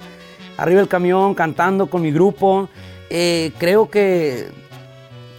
arriba 0.57 0.79
del 0.79 0.87
camión 0.87 1.33
cantando 1.33 1.87
con 1.87 2.03
mi 2.03 2.11
grupo. 2.11 2.69
Eh, 3.15 3.51
creo 3.59 3.91
que 3.91 4.47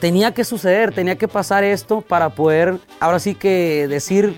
tenía 0.00 0.32
que 0.32 0.44
suceder, 0.44 0.94
tenía 0.94 1.18
que 1.18 1.26
pasar 1.26 1.64
esto 1.64 2.02
para 2.02 2.30
poder, 2.30 2.78
ahora 3.00 3.18
sí 3.18 3.34
que 3.34 3.88
decir 3.88 4.36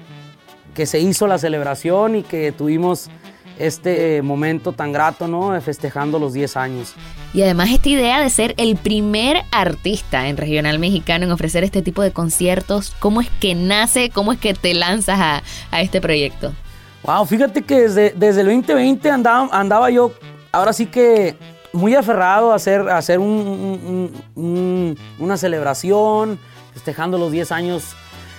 que 0.75 0.87
se 0.87 1.01
hizo 1.01 1.27
la 1.27 1.37
celebración 1.37 2.17
y 2.17 2.23
que 2.23 2.51
tuvimos 2.51 3.11
este 3.59 4.17
eh, 4.17 4.23
momento 4.23 4.73
tan 4.73 4.91
grato, 4.91 5.29
¿no? 5.29 5.61
Festejando 5.61 6.19
los 6.19 6.33
10 6.33 6.57
años. 6.57 6.95
Y 7.35 7.43
además 7.43 7.69
esta 7.71 7.91
idea 7.91 8.23
de 8.23 8.31
ser 8.31 8.55
el 8.57 8.77
primer 8.77 9.43
artista 9.53 10.29
en 10.29 10.39
regional 10.39 10.79
mexicano 10.79 11.27
en 11.27 11.31
ofrecer 11.31 11.63
este 11.63 11.83
tipo 11.83 12.01
de 12.01 12.13
conciertos, 12.13 12.95
¿cómo 13.01 13.21
es 13.21 13.29
que 13.39 13.55
nace? 13.55 14.09
¿Cómo 14.09 14.33
es 14.33 14.39
que 14.39 14.55
te 14.55 14.73
lanzas 14.73 15.21
a, 15.21 15.43
a 15.71 15.83
este 15.83 16.01
proyecto? 16.01 16.55
Wow, 17.03 17.27
fíjate 17.27 17.61
que 17.61 17.83
desde, 17.83 18.15
desde 18.17 18.41
el 18.41 18.47
2020 18.47 19.11
andaba, 19.11 19.49
andaba 19.53 19.91
yo, 19.91 20.13
ahora 20.53 20.73
sí 20.73 20.87
que 20.87 21.37
muy 21.77 21.95
aferrado 21.95 22.53
a 22.53 22.57
hacer, 22.57 22.89
a 22.89 22.99
hacer 22.99 23.19
un- 23.19 23.29
un- 23.29 24.13
un- 24.35 24.99
una 25.19 25.37
celebración, 25.37 26.39
festejando 26.73 27.19
los 27.19 27.31
10 27.33 27.53
años 27.53 27.95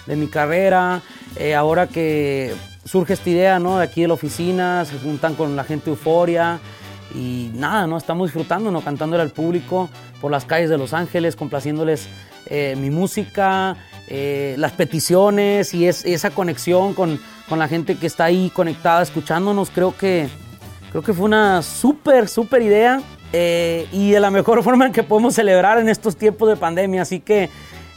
de 0.05 0.15
mi 0.15 0.27
carrera. 0.27 1.01
Eh, 1.37 1.55
ahora 1.55 1.87
que 1.87 2.53
surge 2.85 3.13
esta 3.13 3.29
idea, 3.29 3.59
¿no? 3.59 3.77
De 3.77 3.83
aquí 3.83 4.01
de 4.01 4.07
la 4.07 4.13
oficina, 4.15 4.85
se 4.85 4.97
juntan 4.99 5.35
con 5.35 5.55
la 5.55 5.63
gente 5.63 5.89
Euforia 5.89 6.59
y 7.13 7.51
nada, 7.53 7.87
¿no? 7.87 7.97
Estamos 7.97 8.27
disfrutando, 8.27 8.71
¿no? 8.71 8.81
Cantándole 8.81 9.21
al 9.23 9.29
público 9.31 9.89
por 10.21 10.31
las 10.31 10.45
calles 10.45 10.69
de 10.69 10.77
Los 10.77 10.93
Ángeles, 10.93 11.35
complaciéndoles 11.35 12.07
eh, 12.49 12.75
mi 12.79 12.89
música, 12.89 13.75
eh, 14.07 14.55
las 14.57 14.71
peticiones 14.71 15.73
y 15.73 15.85
es, 15.87 16.05
esa 16.05 16.29
conexión 16.29 16.93
con, 16.93 17.19
con 17.49 17.59
la 17.59 17.67
gente 17.67 17.97
que 17.97 18.07
está 18.07 18.23
ahí 18.25 18.49
conectada, 18.55 19.01
escuchándonos. 19.01 19.69
Creo 19.69 19.95
que, 19.97 20.29
creo 20.91 21.03
que 21.03 21.13
fue 21.13 21.25
una 21.25 21.61
súper, 21.61 22.29
súper 22.29 22.61
idea 22.61 23.01
eh, 23.33 23.87
y 23.91 24.11
de 24.11 24.19
la 24.19 24.31
mejor 24.31 24.63
forma 24.65 24.85
en 24.85 24.93
que 24.93 25.03
podemos 25.03 25.35
celebrar 25.35 25.79
en 25.79 25.89
estos 25.89 26.15
tiempos 26.17 26.49
de 26.49 26.55
pandemia. 26.55 27.01
Así 27.01 27.19
que 27.19 27.49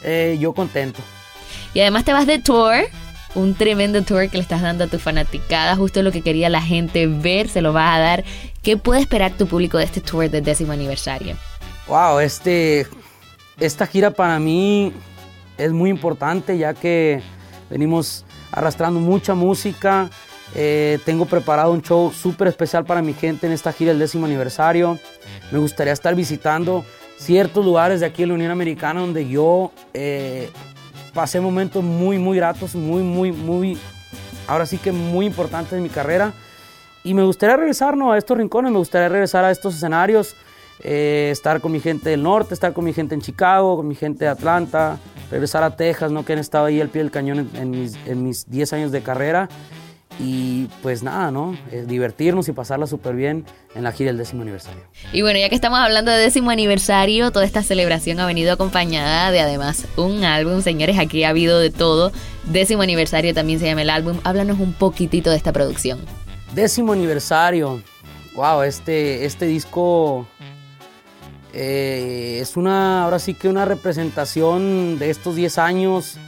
eh, 0.02 0.36
yo 0.40 0.52
contento. 0.52 1.00
Y 1.74 1.80
además 1.80 2.04
te 2.04 2.12
vas 2.12 2.26
de 2.26 2.38
tour, 2.38 2.74
un 3.34 3.54
tremendo 3.54 4.02
tour 4.02 4.28
que 4.28 4.36
le 4.36 4.42
estás 4.42 4.62
dando 4.62 4.84
a 4.84 4.86
tu 4.88 4.98
fanaticada, 4.98 5.76
justo 5.76 6.02
lo 6.02 6.10
que 6.10 6.22
quería 6.22 6.48
la 6.48 6.62
gente 6.62 7.06
ver, 7.06 7.48
se 7.48 7.62
lo 7.62 7.72
vas 7.72 7.96
a 7.96 8.00
dar. 8.00 8.24
¿Qué 8.62 8.76
puede 8.76 9.00
esperar 9.00 9.32
tu 9.32 9.46
público 9.46 9.78
de 9.78 9.84
este 9.84 10.00
tour 10.00 10.28
de 10.28 10.40
décimo 10.40 10.72
aniversario? 10.72 11.36
Wow, 11.86 12.18
este, 12.18 12.86
esta 13.58 13.86
gira 13.86 14.10
para 14.10 14.38
mí 14.38 14.92
es 15.58 15.72
muy 15.72 15.90
importante 15.90 16.58
ya 16.58 16.74
que 16.74 17.22
venimos 17.68 18.24
arrastrando 18.50 18.98
mucha 19.00 19.34
música. 19.34 20.10
Eh, 20.54 20.98
tengo 21.04 21.26
preparado 21.26 21.72
un 21.72 21.82
show 21.82 22.12
súper 22.12 22.48
especial 22.48 22.84
para 22.84 23.02
mi 23.02 23.14
gente 23.14 23.46
en 23.46 23.52
esta 23.52 23.72
gira 23.72 23.90
del 23.90 24.00
décimo 24.00 24.26
aniversario. 24.26 24.98
Me 25.52 25.58
gustaría 25.58 25.92
estar 25.92 26.14
visitando 26.14 26.84
ciertos 27.16 27.64
lugares 27.64 28.00
de 28.00 28.06
aquí 28.06 28.22
en 28.22 28.30
la 28.30 28.34
Unión 28.34 28.50
Americana 28.50 29.00
donde 29.00 29.28
yo 29.28 29.72
eh, 29.94 30.50
pasé 31.12 31.40
momentos 31.40 31.84
muy, 31.84 32.18
muy 32.18 32.36
gratos, 32.36 32.74
muy, 32.74 33.02
muy, 33.02 33.30
muy, 33.30 33.78
ahora 34.46 34.66
sí 34.66 34.78
que 34.78 34.90
muy 34.90 35.26
importantes 35.26 35.72
en 35.74 35.82
mi 35.82 35.88
carrera. 35.88 36.32
Y 37.04 37.14
me 37.14 37.22
gustaría 37.22 37.56
regresar 37.56 37.96
¿no? 37.96 38.12
a 38.12 38.18
estos 38.18 38.36
rincones, 38.36 38.72
me 38.72 38.78
gustaría 38.78 39.08
regresar 39.08 39.44
a 39.44 39.50
estos 39.50 39.74
escenarios, 39.74 40.34
eh, 40.82 41.28
estar 41.30 41.60
con 41.60 41.72
mi 41.72 41.80
gente 41.80 42.10
del 42.10 42.22
norte, 42.22 42.54
estar 42.54 42.72
con 42.72 42.84
mi 42.84 42.92
gente 42.92 43.14
en 43.14 43.20
Chicago, 43.20 43.76
con 43.76 43.86
mi 43.86 43.94
gente 43.94 44.24
de 44.24 44.30
Atlanta, 44.30 44.98
regresar 45.30 45.62
a 45.62 45.76
Texas, 45.76 46.10
¿no? 46.10 46.24
que 46.24 46.32
han 46.32 46.38
estado 46.38 46.66
ahí 46.66 46.80
al 46.80 46.88
pie 46.88 47.02
del 47.02 47.10
cañón 47.10 47.38
en, 47.38 47.56
en 47.56 47.70
mis, 47.70 47.96
en 48.06 48.24
mis 48.24 48.50
10 48.50 48.72
años 48.72 48.92
de 48.92 49.02
carrera. 49.02 49.48
Y 50.22 50.66
pues 50.82 51.02
nada, 51.02 51.30
¿no? 51.30 51.56
Eh, 51.72 51.84
divertirnos 51.86 52.48
y 52.48 52.52
pasarla 52.52 52.86
súper 52.86 53.14
bien 53.14 53.46
en 53.74 53.84
la 53.84 53.92
gira 53.92 54.08
del 54.08 54.18
décimo 54.18 54.42
aniversario. 54.42 54.82
Y 55.12 55.22
bueno, 55.22 55.38
ya 55.38 55.48
que 55.48 55.54
estamos 55.54 55.78
hablando 55.78 56.10
de 56.10 56.18
décimo 56.18 56.50
aniversario, 56.50 57.30
toda 57.30 57.44
esta 57.44 57.62
celebración 57.62 58.20
ha 58.20 58.26
venido 58.26 58.52
acompañada 58.52 59.30
de 59.30 59.40
además 59.40 59.86
un 59.96 60.24
álbum. 60.24 60.60
Señores, 60.60 60.98
aquí 60.98 61.24
ha 61.24 61.30
habido 61.30 61.58
de 61.58 61.70
todo. 61.70 62.12
Décimo 62.44 62.82
aniversario 62.82 63.32
también 63.32 63.60
se 63.60 63.66
llama 63.66 63.82
el 63.82 63.90
álbum. 63.90 64.18
Háblanos 64.24 64.60
un 64.60 64.74
poquitito 64.74 65.30
de 65.30 65.36
esta 65.36 65.52
producción. 65.52 65.98
Décimo 66.54 66.92
aniversario. 66.92 67.82
Wow, 68.34 68.62
este, 68.62 69.24
este 69.24 69.46
disco 69.46 70.26
eh, 71.52 72.38
es 72.40 72.56
una, 72.56 73.04
ahora 73.04 73.18
sí 73.18 73.34
que 73.34 73.48
una 73.48 73.64
representación 73.64 74.98
de 74.98 75.10
estos 75.10 75.34
10 75.34 75.58
años 75.58 76.18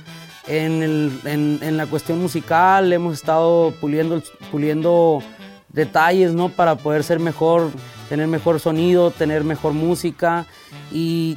En, 0.48 0.82
el- 0.82 1.20
en- 1.24 1.58
en 1.62 1.76
la 1.76 1.86
cuestión 1.86 2.20
musical 2.20 2.92
hemos 2.92 3.14
estado 3.14 3.72
puliendo, 3.80 4.20
puliendo 4.50 5.22
detalles, 5.68 6.32
¿no? 6.32 6.48
Para 6.48 6.74
poder 6.76 7.04
ser 7.04 7.20
mejor, 7.20 7.70
tener 8.08 8.26
mejor 8.26 8.58
sonido, 8.60 9.10
tener 9.12 9.44
mejor 9.44 9.72
música 9.72 10.46
y, 10.92 11.36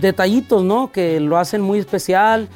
detallitos, 0.00 0.62
¿no? 0.62 0.90
Que 0.92 1.18
lo 1.20 1.36
hacen 1.36 1.60
muy 1.60 1.78
especial 1.80 2.48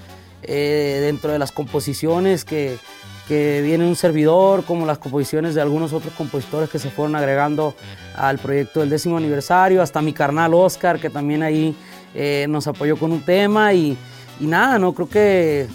eh, 0.43 1.01
dentro 1.03 1.33
de 1.33 1.39
las 1.39 1.51
composiciones 1.53 2.45
que, 2.45 2.79
que 3.27 3.61
viene 3.63 3.85
un 3.87 3.97
servidor, 3.97 4.65
como 4.65 4.87
las 4.87 4.99
composiciones 4.99 5.55
de 5.55 5.61
algunos 5.61 5.93
otros 5.93 6.15
compositores 6.15 6.71
que 6.71 6.79
se 6.79 6.91
fueron 6.91 7.17
agregando 7.17 7.75
al 8.17 8.39
proyecto 8.39 8.81
del 8.81 8.89
décimo 8.91 9.17
aniversario, 9.17 9.83
hasta 9.83 10.01
mi 10.01 10.13
carnal 10.13 10.55
Oscar, 10.55 11.01
que 11.01 11.11
también 11.11 11.43
ahí 11.43 11.75
eh, 12.15 12.47
nos 12.49 12.67
apoyó 12.69 12.97
con 12.97 13.11
un 13.13 13.21
tema 13.23 13.73
y, 13.75 13.97
y 14.41 14.47
nada, 14.47 14.79
no 14.79 14.93
creo 14.95 15.09
que 15.09 15.69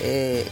eh, 0.00 0.46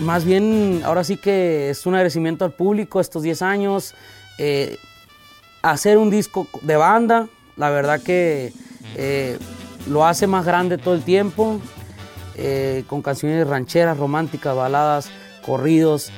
más 0.00 0.24
bien 0.24 0.82
ahora 0.84 1.04
sí 1.04 1.16
que 1.16 1.70
es 1.70 1.84
un 1.86 1.94
agradecimiento 1.94 2.44
al 2.44 2.52
público 2.52 3.00
estos 3.00 3.22
10 3.22 3.42
años, 3.42 3.94
eh, 4.38 4.78
hacer 5.62 5.98
un 5.98 6.10
disco 6.10 6.46
de 6.62 6.76
banda, 6.76 7.28
la 7.56 7.70
verdad 7.70 8.00
que 8.00 8.52
eh, 8.96 9.38
lo 9.88 10.06
hace 10.06 10.26
más 10.26 10.46
grande 10.46 10.78
todo 10.78 10.94
el 10.94 11.02
tiempo, 11.02 11.60
con 12.86 13.02
canciones 13.02 13.46
rancheras, 13.46 13.98
románticas, 13.98 14.56
baladas, 14.56 15.10
corridos, 15.44 16.10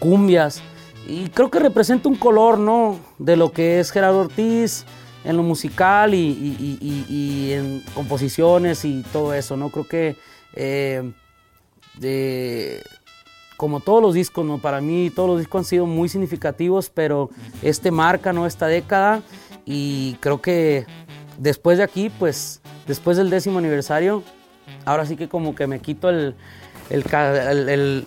cumbias. 0.00 0.62
Y 1.06 1.28
creo 1.28 1.48
que 1.48 1.60
representa 1.60 2.08
un 2.08 2.16
color, 2.16 2.58
¿no? 2.58 2.98
De 3.18 3.36
lo 3.36 3.52
que 3.52 3.78
es 3.78 3.92
Gerardo 3.92 4.18
Ortiz 4.18 4.84
en 5.24 5.36
lo 5.36 5.42
musical 5.42 6.14
y, 6.14 6.18
y- 6.18 6.78
y- 6.80 7.06
y- 7.14 7.52
en 7.52 7.82
composiciones 7.94 8.84
y 8.84 9.02
todo 9.12 9.32
eso, 9.34 9.56
¿no? 9.56 9.70
Creo 9.70 9.88
que 9.88 10.16
eh, 10.54 11.02
como 13.56 13.80
todos 13.80 14.02
los 14.02 14.14
discos, 14.14 14.44
¿no? 14.44 14.58
Para 14.58 14.80
mí 14.80 15.10
todos 15.14 15.28
los 15.28 15.38
discos 15.38 15.60
han 15.60 15.64
sido 15.64 15.86
muy 15.86 16.08
significativos, 16.08 16.90
pero 16.90 17.30
este 17.62 17.90
marca, 17.90 18.32
¿no? 18.32 18.46
Esta 18.46 18.66
década 18.66 19.22
y 19.64 20.14
creo 20.20 20.42
que 20.42 20.86
después 21.38 21.78
de 21.78 21.84
aquí, 21.84 22.10
pues, 22.10 22.60
después 22.86 23.16
del 23.16 23.30
décimo 23.30 23.58
aniversario, 23.58 24.22
ahora 24.84 25.06
sí 25.06 25.16
que 25.16 25.28
como 25.28 25.54
que 25.54 25.66
me 25.66 25.80
quito 25.80 26.10
el- 26.10 26.34
el- 26.90 28.06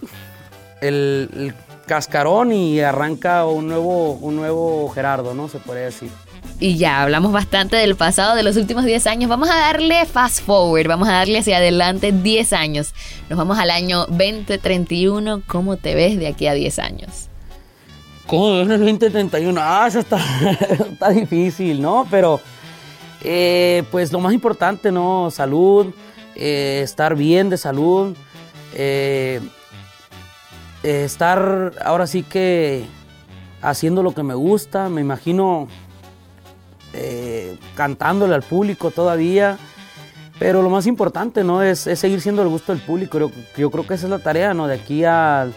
el- 0.82 1.30
el 1.34 1.54
cascarón 1.88 2.52
y 2.52 2.82
arranca 2.82 3.46
un 3.46 3.68
nuevo, 3.68 4.14
un 4.14 4.36
nuevo 4.36 4.90
Gerardo, 4.90 5.34
¿no? 5.34 5.48
Se 5.48 5.60
podría 5.60 5.86
decir. 5.86 6.12
Y 6.60 6.78
ya 6.78 7.04
hablamos 7.04 7.32
bastante 7.32 7.76
del 7.76 7.96
pasado 7.96 8.36
de 8.36 8.42
los 8.42 8.58
últimos 8.58 8.84
10 8.84 9.06
años. 9.08 9.30
Vamos 9.30 9.50
a 9.50 9.56
darle 9.56 10.06
fast 10.06 10.42
forward, 10.42 10.88
vamos 10.88 11.08
a 11.08 11.14
darle 11.14 11.40
hacia 11.40 11.58
adelante 11.58 12.12
10 12.12 12.54
años. 12.54 12.94
Nos 13.30 13.38
vamos 13.38 13.60
al 13.60 13.70
año 13.70 14.08
2031. 14.08 15.44
¿Cómo 15.46 15.78
te 15.78 15.94
ves 15.94 16.18
de 16.18 16.28
aquí 16.28 16.48
a 16.48 16.54
10 16.54 16.80
años? 16.80 17.30
¿Cómo 18.26 18.60
en 18.62 18.72
el 18.72 18.80
2031? 18.80 19.62
Ah, 19.64 19.86
eso 19.88 20.00
está, 20.00 20.20
está 20.92 21.10
difícil, 21.10 21.80
¿no? 21.80 22.08
Pero, 22.10 22.42
eh, 23.24 23.84
pues 23.92 24.12
lo 24.12 24.20
más 24.20 24.34
importante, 24.34 24.92
¿no? 24.92 25.30
Salud, 25.30 25.94
eh, 26.36 26.82
estar 26.84 27.16
bien 27.16 27.50
de 27.50 27.58
salud, 27.58 28.16
eh, 28.76 29.42
eh, 30.84 31.04
estar 31.04 31.74
ahora 31.84 32.06
sí 32.06 32.22
que 32.22 32.86
haciendo 33.62 34.04
lo 34.04 34.14
que 34.14 34.24
me 34.24 34.36
gusta, 34.36 34.88
me 34.88 35.02
imagino 35.02 35.68
eh, 36.98 37.56
cantándole 37.76 38.36
al 38.36 38.44
público 38.44 38.92
todavía. 38.92 39.58
Pero 40.40 40.62
lo 40.62 40.70
más 40.70 40.86
importante, 40.86 41.44
¿no? 41.44 41.64
Es, 41.64 41.88
es 41.88 41.98
seguir 42.00 42.22
siendo 42.22 42.42
el 42.44 42.48
gusto 42.50 42.72
del 42.72 42.82
público. 42.82 43.18
Yo, 43.18 43.32
yo 43.58 43.72
creo 43.72 43.88
que 43.88 43.96
esa 43.96 44.06
es 44.06 44.10
la 44.12 44.20
tarea, 44.20 44.54
¿no? 44.54 44.68
De 44.68 44.76
aquí 44.76 45.04
a 45.04 45.48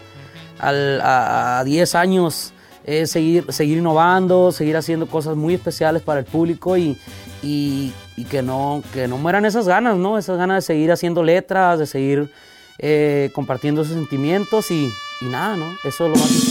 10 1.65 1.95
años 1.95 2.53
es 2.83 3.11
seguir, 3.11 3.45
seguir 3.53 3.77
innovando, 3.77 4.51
seguir 4.51 4.75
haciendo 4.77 5.05
cosas 5.07 5.35
muy 5.35 5.53
especiales 5.53 6.01
para 6.01 6.19
el 6.21 6.25
público 6.25 6.77
y, 6.77 6.97
y- 7.43 7.93
y 8.17 8.25
que, 8.25 8.41
no, 8.41 8.83
que 8.93 9.07
no 9.07 9.17
mueran 9.17 9.45
esas 9.45 9.67
ganas, 9.67 9.97
¿no? 9.97 10.17
Esas 10.17 10.37
ganas 10.37 10.57
de 10.57 10.61
seguir 10.73 10.91
haciendo 10.91 11.23
letras, 11.23 11.79
de 11.79 11.85
seguir 11.87 12.31
eh, 12.79 13.29
compartiendo 13.33 13.81
esos 13.83 13.93
sentimientos 13.95 14.69
y, 14.71 14.91
y 15.21 15.25
nada, 15.25 15.57
¿no? 15.57 15.65
Eso 15.83 16.05
es 16.05 16.11
lo 16.11 16.15
más 16.17 16.31
importante. 16.31 16.50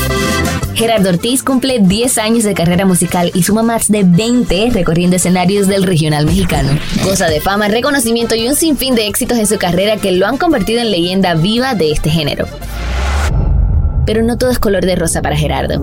Gerardo 0.81 1.09
Ortiz 1.09 1.43
cumple 1.43 1.77
10 1.77 2.17
años 2.17 2.43
de 2.43 2.55
carrera 2.55 2.87
musical 2.87 3.29
y 3.35 3.43
suma 3.43 3.61
más 3.61 3.87
de 3.87 4.01
20 4.03 4.71
recorriendo 4.71 5.15
escenarios 5.15 5.67
del 5.67 5.83
regional 5.83 6.25
mexicano. 6.25 6.71
Goza 7.03 7.27
de 7.27 7.39
fama, 7.39 7.67
reconocimiento 7.67 8.33
y 8.33 8.47
un 8.47 8.55
sinfín 8.55 8.95
de 8.95 9.05
éxitos 9.05 9.37
en 9.37 9.45
su 9.45 9.59
carrera 9.59 9.97
que 9.97 10.11
lo 10.11 10.25
han 10.25 10.37
convertido 10.37 10.81
en 10.81 10.89
leyenda 10.89 11.35
viva 11.35 11.75
de 11.75 11.91
este 11.91 12.09
género. 12.09 12.47
Pero 14.07 14.23
no 14.23 14.39
todo 14.39 14.49
es 14.49 14.57
color 14.57 14.83
de 14.83 14.95
rosa 14.95 15.21
para 15.21 15.37
Gerardo. 15.37 15.79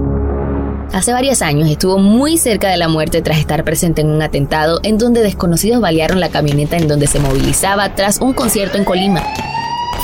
Hace 0.93 1.13
varios 1.13 1.43
años 1.43 1.71
estuvo 1.71 1.99
muy 1.99 2.37
cerca 2.37 2.69
de 2.69 2.77
la 2.77 2.89
muerte 2.89 3.23
tras 3.23 3.39
estar 3.39 3.63
presente 3.63 4.01
en 4.01 4.11
un 4.11 4.21
atentado 4.21 4.81
en 4.83 4.99
donde 4.99 5.23
desconocidos 5.23 5.81
balearon 5.81 6.19
la 6.19 6.31
camioneta 6.31 6.77
en 6.77 6.89
donde 6.89 7.07
se 7.07 7.21
movilizaba 7.21 7.95
tras 7.95 8.21
un 8.21 8.33
concierto 8.33 8.77
en 8.77 8.85
Colima. 8.85 9.23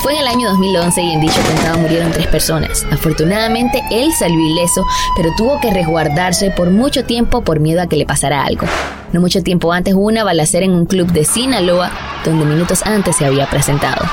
Fue 0.05 0.13
en 0.13 0.19
el 0.19 0.27
año 0.27 0.49
2011 0.49 1.01
y 1.01 1.11
en 1.13 1.19
dicho 1.19 1.41
atentado 1.41 1.79
murieron 1.79 2.11
tres 2.11 2.27
personas. 2.27 2.85
Afortunadamente, 2.91 3.81
él 3.89 4.13
salió 4.13 4.39
ileso, 4.39 4.85
pero 5.17 5.31
tuvo 5.35 5.59
que 5.59 5.73
resguardarse 5.73 6.51
por 6.51 6.69
mucho 6.69 7.05
tiempo 7.05 7.41
por 7.41 7.59
miedo 7.59 7.81
a 7.81 7.87
que 7.87 7.95
le 7.95 8.05
pasara 8.05 8.43
algo. 8.43 8.67
No 9.13 9.19
mucho 9.19 9.41
tiempo 9.41 9.73
antes 9.73 9.95
hubo 9.95 10.05
una 10.05 10.23
balacera 10.23 10.63
en 10.63 10.73
un 10.73 10.85
club 10.85 11.11
de 11.11 11.25
Sinaloa, 11.25 11.89
donde 12.23 12.45
minutos 12.45 12.83
antes 12.85 13.15
se 13.15 13.25
había 13.25 13.49
presentado. 13.49 14.05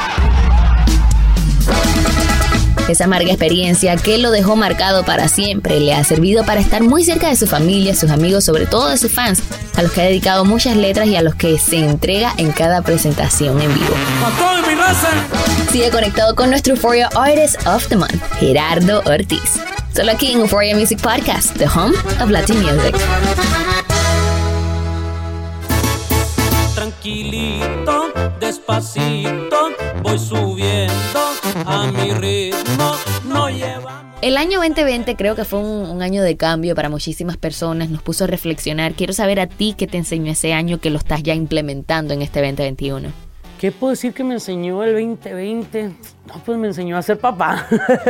Esa 2.88 3.04
amarga 3.04 3.30
experiencia 3.30 3.96
que 3.96 4.18
lo 4.18 4.30
dejó 4.30 4.56
marcado 4.56 5.04
para 5.04 5.28
siempre 5.28 5.80
le 5.80 5.94
ha 5.94 6.04
servido 6.04 6.44
para 6.44 6.60
estar 6.60 6.82
muy 6.82 7.04
cerca 7.04 7.28
de 7.28 7.36
su 7.36 7.46
familia, 7.46 7.94
sus 7.94 8.10
amigos, 8.10 8.44
sobre 8.44 8.66
todo 8.66 8.88
de 8.88 8.98
sus 8.98 9.12
fans, 9.12 9.42
a 9.76 9.82
los 9.82 9.92
que 9.92 10.02
ha 10.02 10.04
dedicado 10.04 10.44
muchas 10.44 10.76
letras 10.76 11.06
y 11.06 11.16
a 11.16 11.22
los 11.22 11.34
que 11.34 11.58
se 11.58 11.78
entrega 11.78 12.34
en 12.36 12.52
cada 12.52 12.82
presentación 12.82 13.60
en 13.62 13.72
vivo. 13.72 13.94
Sigue 15.70 15.90
conectado 15.90 16.34
con 16.34 16.50
nuestro 16.50 16.74
Euphoria 16.74 17.08
Artist 17.14 17.66
of 17.66 17.86
the 17.88 17.96
Month, 17.96 18.20
Gerardo 18.38 19.02
Ortiz. 19.06 19.60
Solo 19.94 20.12
aquí 20.12 20.32
en 20.32 20.40
Euphoria 20.40 20.74
Music 20.74 21.00
Podcast, 21.00 21.56
the 21.56 21.66
home 21.66 21.94
of 22.20 22.30
Latin 22.30 22.58
music. 22.60 22.94
Tranquilito, 26.74 28.12
despacito, 28.40 29.51
voy 30.02 30.18
subiendo 30.18 30.94
a 31.66 31.90
mi 31.92 32.12
ritmo, 32.12 32.94
no 33.24 33.48
lleva... 33.48 34.14
El 34.20 34.36
año 34.36 34.60
2020 34.60 35.16
creo 35.16 35.34
que 35.34 35.44
fue 35.44 35.58
un, 35.58 35.90
un, 35.90 36.02
año 36.02 36.22
de 36.22 36.36
cambio 36.36 36.74
para 36.74 36.88
muchísimas 36.88 37.36
personas, 37.36 37.90
nos 37.90 38.02
puso 38.02 38.24
a 38.24 38.26
reflexionar. 38.28 38.92
Quiero 38.92 39.12
saber 39.12 39.40
a 39.40 39.48
ti 39.48 39.74
qué 39.76 39.86
te 39.86 39.98
enseñó 39.98 40.30
ese 40.30 40.52
año 40.52 40.78
que 40.78 40.90
lo 40.90 40.98
estás 40.98 41.22
ya 41.22 41.34
implementando 41.34 42.14
en 42.14 42.22
este 42.22 42.40
2021. 42.40 43.08
¿Qué 43.62 43.70
puedo 43.70 43.92
decir 43.92 44.12
que 44.12 44.24
me 44.24 44.34
enseñó 44.34 44.82
el 44.82 44.92
2020? 44.94 45.84
No, 46.26 46.34
pues 46.44 46.58
me 46.58 46.66
enseñó 46.66 46.96
a 46.96 47.02
ser 47.02 47.18
papá. 47.18 47.68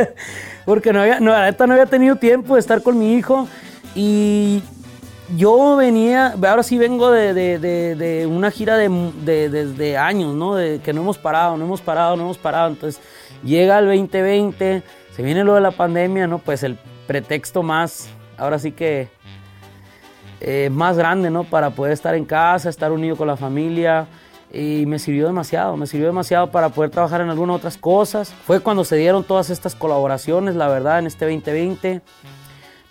Porque 0.65 0.91
no 0.91 1.01
había, 1.01 1.19
no, 1.19 1.31
no 1.31 1.73
había 1.73 1.85
tenido 1.85 2.15
tiempo 2.15 2.55
de 2.55 2.59
estar 2.59 2.81
con 2.81 2.97
mi 2.97 3.13
hijo. 3.13 3.47
Y 3.93 4.63
yo 5.35 5.75
venía, 5.75 6.35
ahora 6.47 6.63
sí 6.63 6.77
vengo 6.77 7.11
de, 7.11 7.33
de, 7.33 7.59
de, 7.95 8.27
una 8.27 8.51
gira 8.51 8.77
de, 8.77 9.97
años, 9.97 10.33
¿no? 10.35 10.55
De 10.55 10.79
que 10.79 10.93
no 10.93 11.01
hemos 11.01 11.17
parado, 11.17 11.57
no 11.57 11.65
hemos 11.65 11.81
parado, 11.81 12.15
no 12.15 12.23
hemos 12.23 12.37
parado. 12.37 12.69
Entonces 12.69 13.01
llega 13.43 13.79
el 13.79 13.85
2020, 13.85 14.83
se 15.15 15.23
viene 15.23 15.43
lo 15.43 15.55
de 15.55 15.61
la 15.61 15.71
pandemia, 15.71 16.27
¿no? 16.27 16.39
Pues 16.39 16.63
el 16.63 16.77
pretexto 17.07 17.63
más, 17.63 18.09
ahora 18.37 18.59
sí 18.59 18.71
que 18.71 19.09
eh, 20.41 20.69
más 20.71 20.97
grande, 20.97 21.29
¿no? 21.29 21.43
Para 21.43 21.71
poder 21.71 21.93
estar 21.93 22.15
en 22.15 22.25
casa, 22.25 22.69
estar 22.69 22.91
unido 22.91 23.15
con 23.15 23.27
la 23.27 23.37
familia. 23.37 24.07
Y 24.51 24.85
me 24.85 24.99
sirvió 24.99 25.25
demasiado, 25.25 25.75
me 25.77 25.87
sirvió 25.87 26.07
demasiado 26.07 26.51
para 26.51 26.69
poder 26.69 26.91
trabajar 26.91 27.21
en 27.21 27.29
algunas 27.29 27.55
otras 27.55 27.75
cosas. 27.75 28.31
Fue 28.45 28.59
cuando 28.59 28.83
se 28.83 28.97
dieron 28.97 29.23
todas 29.23 29.49
estas 29.49 29.73
colaboraciones, 29.73 30.55
la 30.55 30.67
verdad, 30.67 30.99
en 30.99 31.07
este 31.07 31.25
2020. 31.25 32.01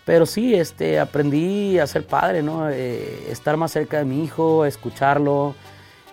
Pero 0.04 0.26
sí, 0.26 0.54
este, 0.54 0.98
aprendí 0.98 1.78
a 1.78 1.86
ser 1.86 2.04
padre, 2.04 2.42
¿no? 2.42 2.68
Eh, 2.68 3.26
estar 3.30 3.56
más 3.56 3.70
cerca 3.70 3.98
de 3.98 4.04
mi 4.04 4.24
hijo, 4.24 4.64
escucharlo 4.64 5.54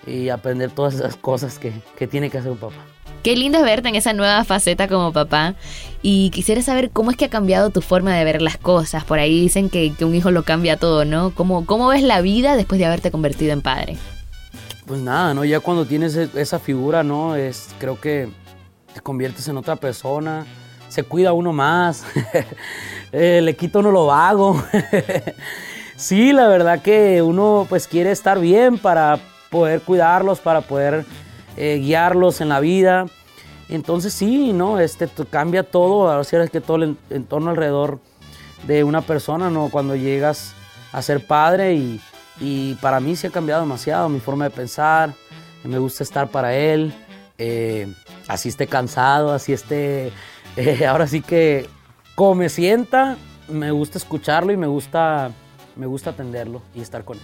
y 0.05 0.29
aprender 0.29 0.71
todas 0.71 0.93
esas 0.93 1.15
cosas 1.15 1.57
que, 1.57 1.73
que 1.97 2.07
tiene 2.07 2.29
que 2.29 2.37
hacer 2.37 2.51
un 2.51 2.57
papá. 2.57 2.85
Qué 3.23 3.35
lindo 3.35 3.57
es 3.57 3.65
verte 3.65 3.89
en 3.89 3.95
esa 3.95 4.13
nueva 4.13 4.43
faceta 4.45 4.87
como 4.87 5.11
papá. 5.11 5.55
Y 6.01 6.29
quisiera 6.29 6.61
saber 6.61 6.91
cómo 6.91 7.11
es 7.11 7.17
que 7.17 7.25
ha 7.25 7.29
cambiado 7.29 7.69
tu 7.69 7.81
forma 7.81 8.15
de 8.15 8.23
ver 8.23 8.41
las 8.41 8.57
cosas. 8.57 9.03
Por 9.03 9.19
ahí 9.19 9.41
dicen 9.41 9.69
que, 9.69 9.93
que 9.93 10.05
un 10.05 10.15
hijo 10.15 10.31
lo 10.31 10.43
cambia 10.43 10.77
todo, 10.77 11.03
¿no? 11.03 11.31
¿Cómo, 11.31 11.65
¿Cómo 11.65 11.89
ves 11.89 12.03
la 12.03 12.21
vida 12.21 12.55
después 12.55 12.79
de 12.79 12.85
haberte 12.85 13.11
convertido 13.11 13.51
en 13.51 13.61
padre? 13.61 13.97
Pues 14.85 15.01
nada, 15.01 15.33
¿no? 15.33 15.43
Ya 15.43 15.59
cuando 15.59 15.85
tienes 15.85 16.15
esa 16.15 16.59
figura, 16.59 17.03
¿no? 17.03 17.35
Es, 17.35 17.69
creo 17.77 17.99
que 17.99 18.29
te 18.93 19.01
conviertes 19.01 19.47
en 19.47 19.57
otra 19.57 19.75
persona, 19.75 20.45
se 20.89 21.03
cuida 21.03 21.33
uno 21.33 21.53
más, 21.53 22.03
eh, 23.11 23.39
le 23.41 23.55
quita 23.55 23.79
uno 23.79 23.91
lo 23.91 24.07
vago. 24.07 24.61
sí, 25.95 26.33
la 26.33 26.47
verdad 26.47 26.81
que 26.81 27.21
uno 27.21 27.65
pues 27.69 27.87
quiere 27.87 28.11
estar 28.11 28.39
bien 28.39 28.77
para 28.77 29.19
poder 29.49 29.81
cuidarlos, 29.81 30.39
para 30.39 30.61
poder 30.61 31.05
eh, 31.55 31.77
guiarlos 31.77 32.41
en 32.41 32.49
la 32.49 32.59
vida. 32.59 33.05
Entonces 33.69 34.13
sí, 34.13 34.51
¿no? 34.51 34.79
Este 34.79 35.07
cambia 35.29 35.63
todo, 35.63 36.09
ahora 36.09 36.23
sí 36.23 36.35
es 36.35 36.49
que 36.49 36.59
todo 36.59 36.77
el 36.77 36.97
entorno 37.09 37.51
alrededor 37.51 37.99
de 38.65 38.83
una 38.83 39.01
persona, 39.01 39.49
¿no? 39.49 39.69
Cuando 39.69 39.95
llegas 39.95 40.53
a 40.91 41.01
ser 41.03 41.25
padre 41.25 41.75
y, 41.75 42.01
y 42.39 42.73
para 42.75 42.99
mí 42.99 43.15
se 43.15 43.27
ha 43.27 43.29
cambiado 43.29 43.61
demasiado 43.61 44.09
mi 44.09 44.19
forma 44.19 44.45
de 44.45 44.49
pensar, 44.49 45.13
me 45.63 45.77
gusta 45.77 46.03
estar 46.03 46.29
para 46.29 46.55
él, 46.55 46.93
eh, 47.37 47.87
así 48.27 48.49
esté 48.49 48.67
cansado, 48.67 49.33
así 49.33 49.53
esté, 49.53 50.11
eh, 50.55 50.85
ahora 50.85 51.07
sí 51.07 51.21
que 51.21 51.67
como 52.15 52.35
me 52.35 52.49
sienta, 52.49 53.17
me 53.47 53.71
gusta 53.71 53.97
escucharlo 53.97 54.51
y 54.51 54.57
me 54.57 54.67
gusta, 54.67 55.31
me 55.75 55.85
gusta 55.85 56.11
atenderlo 56.11 56.61
y 56.75 56.81
estar 56.81 57.03
con 57.03 57.17
él. 57.17 57.23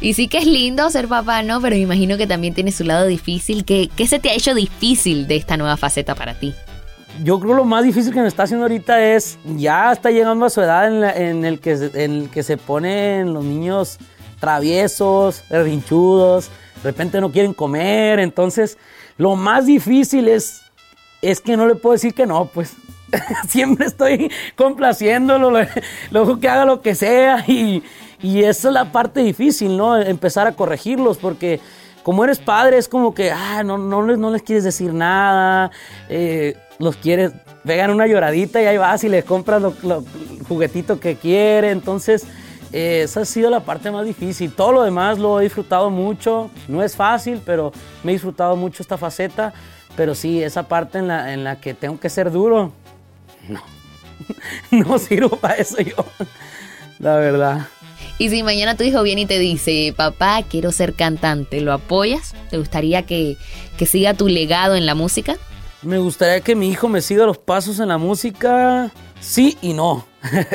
Y 0.00 0.14
sí 0.14 0.26
que 0.26 0.38
es 0.38 0.46
lindo 0.46 0.90
ser 0.90 1.06
papá, 1.06 1.42
¿no? 1.42 1.60
Pero 1.60 1.76
me 1.76 1.82
imagino 1.82 2.16
que 2.16 2.26
también 2.26 2.54
tiene 2.54 2.72
su 2.72 2.82
lado 2.82 3.06
difícil. 3.06 3.64
¿Qué, 3.64 3.88
¿Qué 3.94 4.06
se 4.08 4.18
te 4.18 4.30
ha 4.30 4.34
hecho 4.34 4.54
difícil 4.54 5.28
de 5.28 5.36
esta 5.36 5.56
nueva 5.56 5.76
faceta 5.76 6.16
para 6.16 6.34
ti? 6.34 6.54
Yo 7.22 7.38
creo 7.38 7.54
lo 7.54 7.64
más 7.64 7.84
difícil 7.84 8.12
que 8.12 8.20
me 8.20 8.26
está 8.26 8.44
haciendo 8.44 8.64
ahorita 8.64 9.04
es, 9.04 9.38
ya 9.56 9.92
está 9.92 10.10
llegando 10.10 10.46
a 10.46 10.50
su 10.50 10.60
edad 10.60 10.88
en, 10.88 11.00
la, 11.00 11.12
en 11.12 11.44
el, 11.44 11.60
que, 11.60 11.72
en 11.94 12.12
el 12.22 12.30
que 12.30 12.42
se 12.42 12.56
ponen 12.56 13.32
los 13.32 13.44
niños 13.44 13.98
traviesos, 14.40 15.44
rinchudos, 15.50 16.50
de 16.82 16.90
repente 16.90 17.20
no 17.20 17.30
quieren 17.30 17.54
comer, 17.54 18.18
entonces 18.18 18.78
lo 19.18 19.36
más 19.36 19.66
difícil 19.66 20.26
es, 20.26 20.61
es 21.22 21.40
que 21.40 21.56
no 21.56 21.66
le 21.66 21.76
puedo 21.76 21.92
decir 21.92 22.12
que 22.12 22.26
no, 22.26 22.46
pues 22.46 22.74
siempre 23.48 23.86
estoy 23.86 24.30
complaciéndolo, 24.56 25.50
lo, 25.50 25.60
lo 26.10 26.40
que 26.40 26.48
haga 26.48 26.64
lo 26.64 26.82
que 26.82 26.94
sea 26.94 27.44
y, 27.46 27.82
y 28.20 28.42
esa 28.42 28.68
es 28.68 28.74
la 28.74 28.92
parte 28.92 29.20
difícil, 29.20 29.76
¿no? 29.76 29.96
Empezar 29.96 30.46
a 30.46 30.52
corregirlos 30.52 31.18
porque 31.18 31.60
como 32.02 32.24
eres 32.24 32.40
padre 32.40 32.78
es 32.78 32.88
como 32.88 33.14
que, 33.14 33.30
ah, 33.30 33.62
no, 33.62 33.78
no, 33.78 34.04
les, 34.04 34.18
no 34.18 34.30
les 34.30 34.42
quieres 34.42 34.64
decir 34.64 34.92
nada, 34.92 35.70
eh, 36.08 36.56
los 36.78 36.96
quieres, 36.96 37.32
pegan 37.64 37.90
una 37.90 38.08
lloradita 38.08 38.60
y 38.60 38.66
ahí 38.66 38.76
vas 38.76 39.04
y 39.04 39.08
les 39.08 39.24
compras 39.24 39.62
lo, 39.62 39.72
el 39.88 40.44
juguetito 40.46 41.00
que 41.00 41.16
quiere, 41.16 41.70
entonces... 41.70 42.26
Eh, 42.74 43.02
esa 43.02 43.20
ha 43.20 43.24
sido 43.26 43.50
la 43.50 43.60
parte 43.60 43.90
más 43.90 44.06
difícil. 44.06 44.50
Todo 44.50 44.72
lo 44.72 44.82
demás 44.82 45.18
lo 45.18 45.38
he 45.38 45.42
disfrutado 45.42 45.90
mucho. 45.90 46.50
No 46.68 46.82
es 46.82 46.96
fácil, 46.96 47.42
pero 47.44 47.70
me 48.02 48.12
he 48.12 48.14
disfrutado 48.14 48.56
mucho 48.56 48.82
esta 48.82 48.96
faceta. 48.96 49.52
Pero 49.96 50.14
sí, 50.14 50.42
esa 50.42 50.64
parte 50.68 50.98
en 50.98 51.08
la, 51.08 51.32
en 51.32 51.44
la 51.44 51.60
que 51.60 51.74
tengo 51.74 52.00
que 52.00 52.08
ser 52.08 52.30
duro, 52.30 52.72
no. 53.48 53.62
No 54.70 54.98
sirvo 54.98 55.36
para 55.36 55.54
eso 55.54 55.80
yo. 55.80 55.96
La 56.98 57.16
verdad. 57.16 57.66
Y 58.18 58.30
si 58.30 58.42
mañana 58.42 58.76
tu 58.76 58.84
hijo 58.84 59.02
viene 59.02 59.22
y 59.22 59.26
te 59.26 59.38
dice, 59.38 59.92
papá, 59.96 60.42
quiero 60.48 60.70
ser 60.70 60.94
cantante, 60.94 61.60
¿lo 61.60 61.72
apoyas? 61.72 62.34
¿Te 62.50 62.58
gustaría 62.58 63.02
que, 63.02 63.36
que 63.76 63.86
siga 63.86 64.14
tu 64.14 64.28
legado 64.28 64.76
en 64.76 64.86
la 64.86 64.94
música? 64.94 65.36
Me 65.82 65.98
gustaría 65.98 66.40
que 66.40 66.54
mi 66.54 66.68
hijo 66.68 66.88
me 66.88 67.00
siga 67.00 67.26
los 67.26 67.38
pasos 67.38 67.80
en 67.80 67.88
la 67.88 67.98
música. 67.98 68.90
Sí 69.20 69.56
y 69.62 69.72
no. 69.72 70.06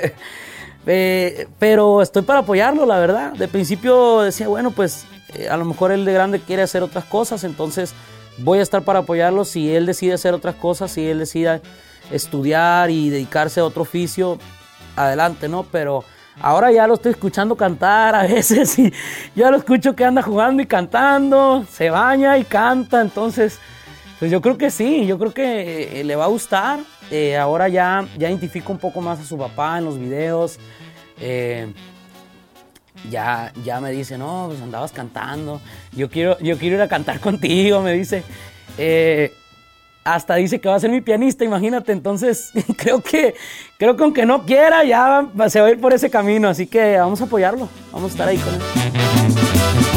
Eh, 0.90 1.50
pero 1.60 2.02
estoy 2.02 2.22
para 2.22 2.40
apoyarlo, 2.40 2.86
la 2.86 2.98
verdad. 2.98 3.34
De 3.34 3.50
principio 3.50 4.22
decía, 4.22 4.48
bueno, 4.48 4.72
pues 4.72 5.04
eh, 5.34 5.50
a 5.50 5.58
lo 5.58 5.66
mejor 5.66 5.92
él 5.92 6.06
de 6.06 6.14
grande 6.14 6.40
quiere 6.40 6.62
hacer 6.62 6.82
otras 6.82 7.04
cosas, 7.04 7.44
entonces 7.44 7.94
voy 8.38 8.60
a 8.60 8.62
estar 8.64 8.84
para 8.84 9.00
apoyarlo. 9.00 9.46
Si 9.46 9.74
él 9.74 9.86
decide 9.86 10.14
hacer 10.14 10.34
otras 10.34 10.56
cosas, 10.56 10.92
si 10.92 11.08
él 11.08 11.20
decide 11.20 11.62
estudiar 12.12 12.90
y 12.90 13.10
dedicarse 13.10 13.60
a 13.60 13.66
otro 13.66 13.84
oficio, 13.84 14.38
adelante, 14.96 15.48
¿no? 15.48 15.64
Pero 15.64 16.04
ahora 16.42 16.72
ya 16.72 16.88
lo 16.88 16.96
estoy 16.96 17.12
escuchando 17.12 17.56
cantar 17.56 18.16
a 18.16 18.24
veces 18.24 18.78
y 18.80 18.94
ya 19.36 19.52
lo 19.52 19.58
escucho 19.58 19.96
que 19.96 20.06
anda 20.06 20.22
jugando 20.22 20.62
y 20.62 20.66
cantando, 20.66 21.66
se 21.70 21.90
baña 21.90 22.38
y 22.38 22.44
canta, 22.44 23.02
entonces... 23.02 23.60
Pues 24.20 24.32
yo 24.32 24.42
creo 24.42 24.58
que 24.58 24.72
sí, 24.72 25.06
yo 25.06 25.20
creo 25.20 25.32
que 25.32 26.02
eh, 26.02 26.04
le 26.04 26.16
va 26.16 26.26
a 26.26 26.28
gustar. 26.28 26.80
Eh, 27.12 27.38
ahora 27.38 27.68
ya, 27.68 28.04
ya 28.18 28.30
identifico 28.30 28.72
un 28.72 28.80
poco 28.80 29.00
más 29.00 29.20
a 29.20 29.24
su 29.24 29.38
papá 29.38 29.78
en 29.78 29.86
los 29.86 30.00
videos. 30.00 30.58
Eh, 31.20 31.72
ya, 33.10 33.52
ya 33.64 33.80
me 33.80 33.92
dice, 33.92 34.18
no, 34.18 34.46
pues 34.48 34.62
andabas 34.62 34.92
cantando. 34.92 35.62
Yo 35.92 36.10
quiero, 36.10 36.38
yo 36.40 36.58
quiero 36.58 36.76
ir 36.76 36.82
a 36.82 36.88
cantar 36.88 37.20
contigo, 37.20 37.82
me 37.82 37.94
dice. 37.94 38.24
Eh, 38.78 39.34
hasta 40.04 40.36
dice 40.36 40.62
que 40.62 40.70
va 40.70 40.76
a 40.76 40.80
ser 40.80 40.90
mi 40.90 41.02
pianista, 41.02 41.44
imagínate. 41.44 41.92
Entonces, 41.92 42.52
creo 42.78 43.02
que, 43.02 43.36
creo 43.78 43.98
que 43.98 44.04
aunque 44.04 44.26
no 44.26 44.46
quiera, 44.46 44.84
ya 44.84 45.28
se 45.50 45.60
va 45.60 45.68
a 45.68 45.72
ir 45.72 45.80
por 45.80 45.94
ese 45.94 46.10
camino. 46.10 46.48
Así 46.48 46.68
que 46.68 46.98
vamos 46.98 47.22
a 47.22 47.26
apoyarlo. 47.26 47.68
Vamos 47.92 48.12
a 48.12 48.14
estar 48.14 48.28
ahí 48.28 48.38
con 48.38 48.54
él. 48.54 49.97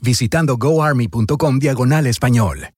visitando 0.00 0.56
goarmy.com 0.56 1.58
diagonal 1.58 2.06
español. 2.06 2.70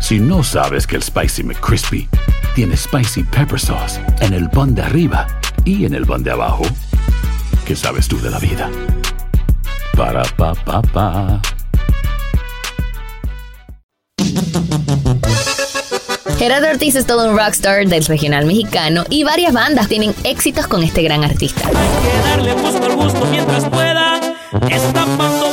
Si 0.00 0.20
no 0.20 0.44
sabes 0.44 0.86
que 0.86 0.96
el 0.96 1.02
Spicy 1.02 1.42
McCrispy 1.42 2.08
tiene 2.54 2.76
Spicy 2.76 3.24
Pepper 3.24 3.58
Sauce 3.58 4.00
en 4.20 4.34
el 4.34 4.48
pan 4.50 4.74
de 4.74 4.82
arriba 4.82 5.26
y 5.64 5.84
en 5.84 5.94
el 5.94 6.06
pan 6.06 6.22
de 6.22 6.30
abajo, 6.30 6.64
¿qué 7.66 7.74
sabes 7.74 8.06
tú 8.06 8.20
de 8.20 8.30
la 8.30 8.38
vida? 8.38 8.70
Para, 9.96 10.22
pa, 10.36 10.54
pa, 10.54 10.82
pa. 10.82 11.40
Gerardo 16.38 16.68
Ortiz 16.68 16.94
es 16.94 17.06
todo 17.06 17.30
un 17.30 17.36
rockstar 17.36 17.86
del 17.86 18.04
regional 18.04 18.44
mexicano 18.44 19.04
y 19.08 19.24
varias 19.24 19.54
bandas 19.54 19.88
tienen 19.88 20.14
éxitos 20.22 20.66
con 20.66 20.82
este 20.82 21.02
gran 21.02 21.24
artista. 21.24 21.68
que 21.68 22.28
darle 22.28 22.52
gusto 22.52 22.84
al 22.84 22.94
gusto 22.94 23.26
mientras 23.26 23.64
pueda. 23.68 24.35
Estampando. 24.70 25.46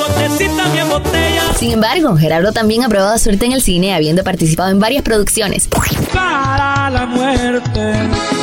Sin 1.57 1.71
embargo, 1.71 2.15
Gerardo 2.17 2.51
también 2.51 2.83
ha 2.83 2.89
probado 2.89 3.17
suerte 3.17 3.45
en 3.45 3.53
el 3.53 3.61
cine 3.61 3.93
habiendo 3.93 4.23
participado 4.23 4.71
en 4.71 4.79
varias 4.79 5.03
producciones. 5.03 5.67
Para 6.13 6.89
la 6.89 7.05
muerte, 7.05 7.93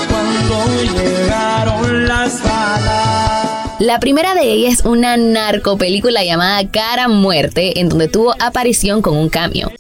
cuando 0.09 0.65
llegaron 0.95 2.09
las 2.09 2.43
balas. 2.43 3.47
La 3.79 3.99
primera 4.01 4.35
de 4.35 4.53
ellas 4.53 4.81
es 4.81 4.85
una 4.85 5.17
narcopelícula 5.17 6.25
llamada 6.25 6.67
Cara 6.69 7.09
Muerte, 7.09 7.81
en 7.81 7.89
donde 7.89 8.09
tuvo 8.09 8.35
aparición 8.39 9.03
con 9.03 9.17
un 9.17 9.29
cambio. 9.29 9.73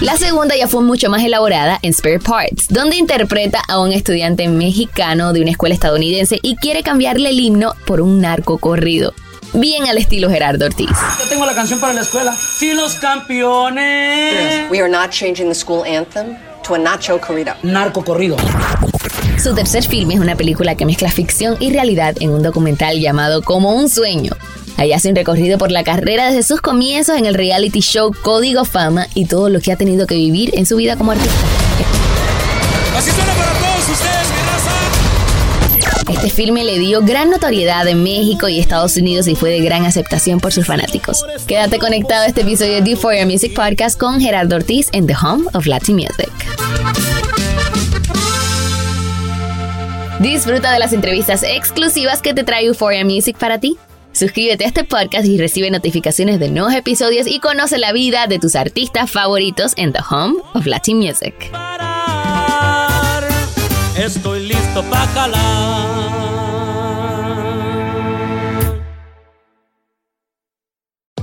La 0.00 0.16
segunda 0.16 0.56
ya 0.56 0.68
fue 0.68 0.82
mucho 0.82 1.10
más 1.10 1.22
elaborada 1.22 1.78
en 1.82 1.92
Spare 1.92 2.20
Parts, 2.20 2.68
donde 2.68 2.96
interpreta 2.96 3.62
a 3.68 3.80
un 3.80 3.92
estudiante 3.92 4.48
mexicano 4.48 5.32
de 5.32 5.42
una 5.42 5.50
escuela 5.50 5.74
estadounidense 5.74 6.38
y 6.42 6.56
quiere 6.56 6.82
cambiarle 6.82 7.30
el 7.30 7.40
himno 7.40 7.74
por 7.86 8.00
un 8.00 8.20
narco 8.20 8.58
corrido. 8.58 9.12
Bien 9.52 9.88
al 9.88 9.98
estilo 9.98 10.30
Gerardo 10.30 10.66
Ortiz. 10.66 10.90
Yo 11.18 11.28
tengo 11.28 11.44
la 11.44 11.54
canción 11.54 11.80
para 11.80 11.92
la 11.92 12.02
escuela. 12.02 12.36
Sí, 12.58 12.72
los 12.72 12.94
campeones. 12.94 14.70
We 14.70 14.80
are 14.80 14.88
not 14.88 15.10
changing 15.10 15.48
the 15.48 15.54
school 15.54 15.84
anthem 15.84 16.36
to 16.62 16.74
a 16.74 16.78
nacho 16.78 17.20
corrido. 17.20 17.54
Narco 17.62 18.04
corrido. 18.04 18.36
Su 19.42 19.54
tercer 19.54 19.84
filme 19.84 20.14
es 20.14 20.20
una 20.20 20.36
película 20.36 20.76
que 20.76 20.86
mezcla 20.86 21.10
ficción 21.10 21.56
y 21.58 21.72
realidad 21.72 22.14
en 22.20 22.30
un 22.30 22.42
documental 22.42 23.00
llamado 23.00 23.42
Como 23.42 23.74
un 23.74 23.88
sueño. 23.88 24.32
Ahí 24.76 24.92
hace 24.92 25.08
un 25.08 25.16
recorrido 25.16 25.58
por 25.58 25.72
la 25.72 25.82
carrera 25.82 26.26
desde 26.26 26.42
sus 26.42 26.60
comienzos 26.60 27.18
en 27.18 27.26
el 27.26 27.34
reality 27.34 27.80
show 27.80 28.14
Código 28.22 28.64
Fama 28.64 29.08
y 29.14 29.26
todo 29.26 29.48
lo 29.48 29.60
que 29.60 29.72
ha 29.72 29.76
tenido 29.76 30.06
que 30.06 30.14
vivir 30.14 30.52
en 30.54 30.64
su 30.64 30.76
vida 30.76 30.96
como 30.96 31.10
artista. 31.10 31.34
Así 32.96 33.10
suena 33.10 33.32
para 33.34 33.52
todos 33.52 33.88
ustedes. 33.88 34.39
Este 36.10 36.28
filme 36.28 36.64
le 36.64 36.80
dio 36.80 37.02
gran 37.02 37.30
notoriedad 37.30 37.86
en 37.86 38.02
México 38.02 38.48
y 38.48 38.58
Estados 38.58 38.96
Unidos 38.96 39.28
y 39.28 39.36
fue 39.36 39.50
de 39.50 39.60
gran 39.60 39.86
aceptación 39.86 40.40
por 40.40 40.52
sus 40.52 40.66
fanáticos. 40.66 41.24
Quédate 41.46 41.78
conectado 41.78 42.24
a 42.24 42.26
este 42.26 42.40
episodio 42.40 42.82
de 42.82 42.90
Euphoria 42.90 43.24
Music 43.24 43.54
Podcast 43.54 43.98
con 43.98 44.20
Gerardo 44.20 44.56
Ortiz 44.56 44.88
en 44.92 45.06
The 45.06 45.14
Home 45.22 45.44
of 45.54 45.66
Latin 45.66 45.94
Music. 45.94 46.32
Disfruta 50.18 50.72
de 50.72 50.80
las 50.80 50.92
entrevistas 50.92 51.44
exclusivas 51.44 52.20
que 52.20 52.34
te 52.34 52.42
trae 52.42 52.66
Euphoria 52.66 53.04
Music 53.04 53.36
para 53.38 53.60
ti. 53.60 53.78
Suscríbete 54.12 54.64
a 54.64 54.66
este 54.66 54.82
podcast 54.82 55.26
y 55.26 55.38
recibe 55.38 55.70
notificaciones 55.70 56.40
de 56.40 56.50
nuevos 56.50 56.74
episodios 56.74 57.28
y 57.28 57.38
conoce 57.38 57.78
la 57.78 57.92
vida 57.92 58.26
de 58.26 58.40
tus 58.40 58.56
artistas 58.56 59.12
favoritos 59.12 59.74
en 59.76 59.92
The 59.92 60.00
Home 60.10 60.40
of 60.54 60.66
Latin 60.66 60.98
Music. 60.98 61.34
Estoy 63.96 64.48
listo 64.48 64.82
para 64.90 65.06
calar. 65.12 65.49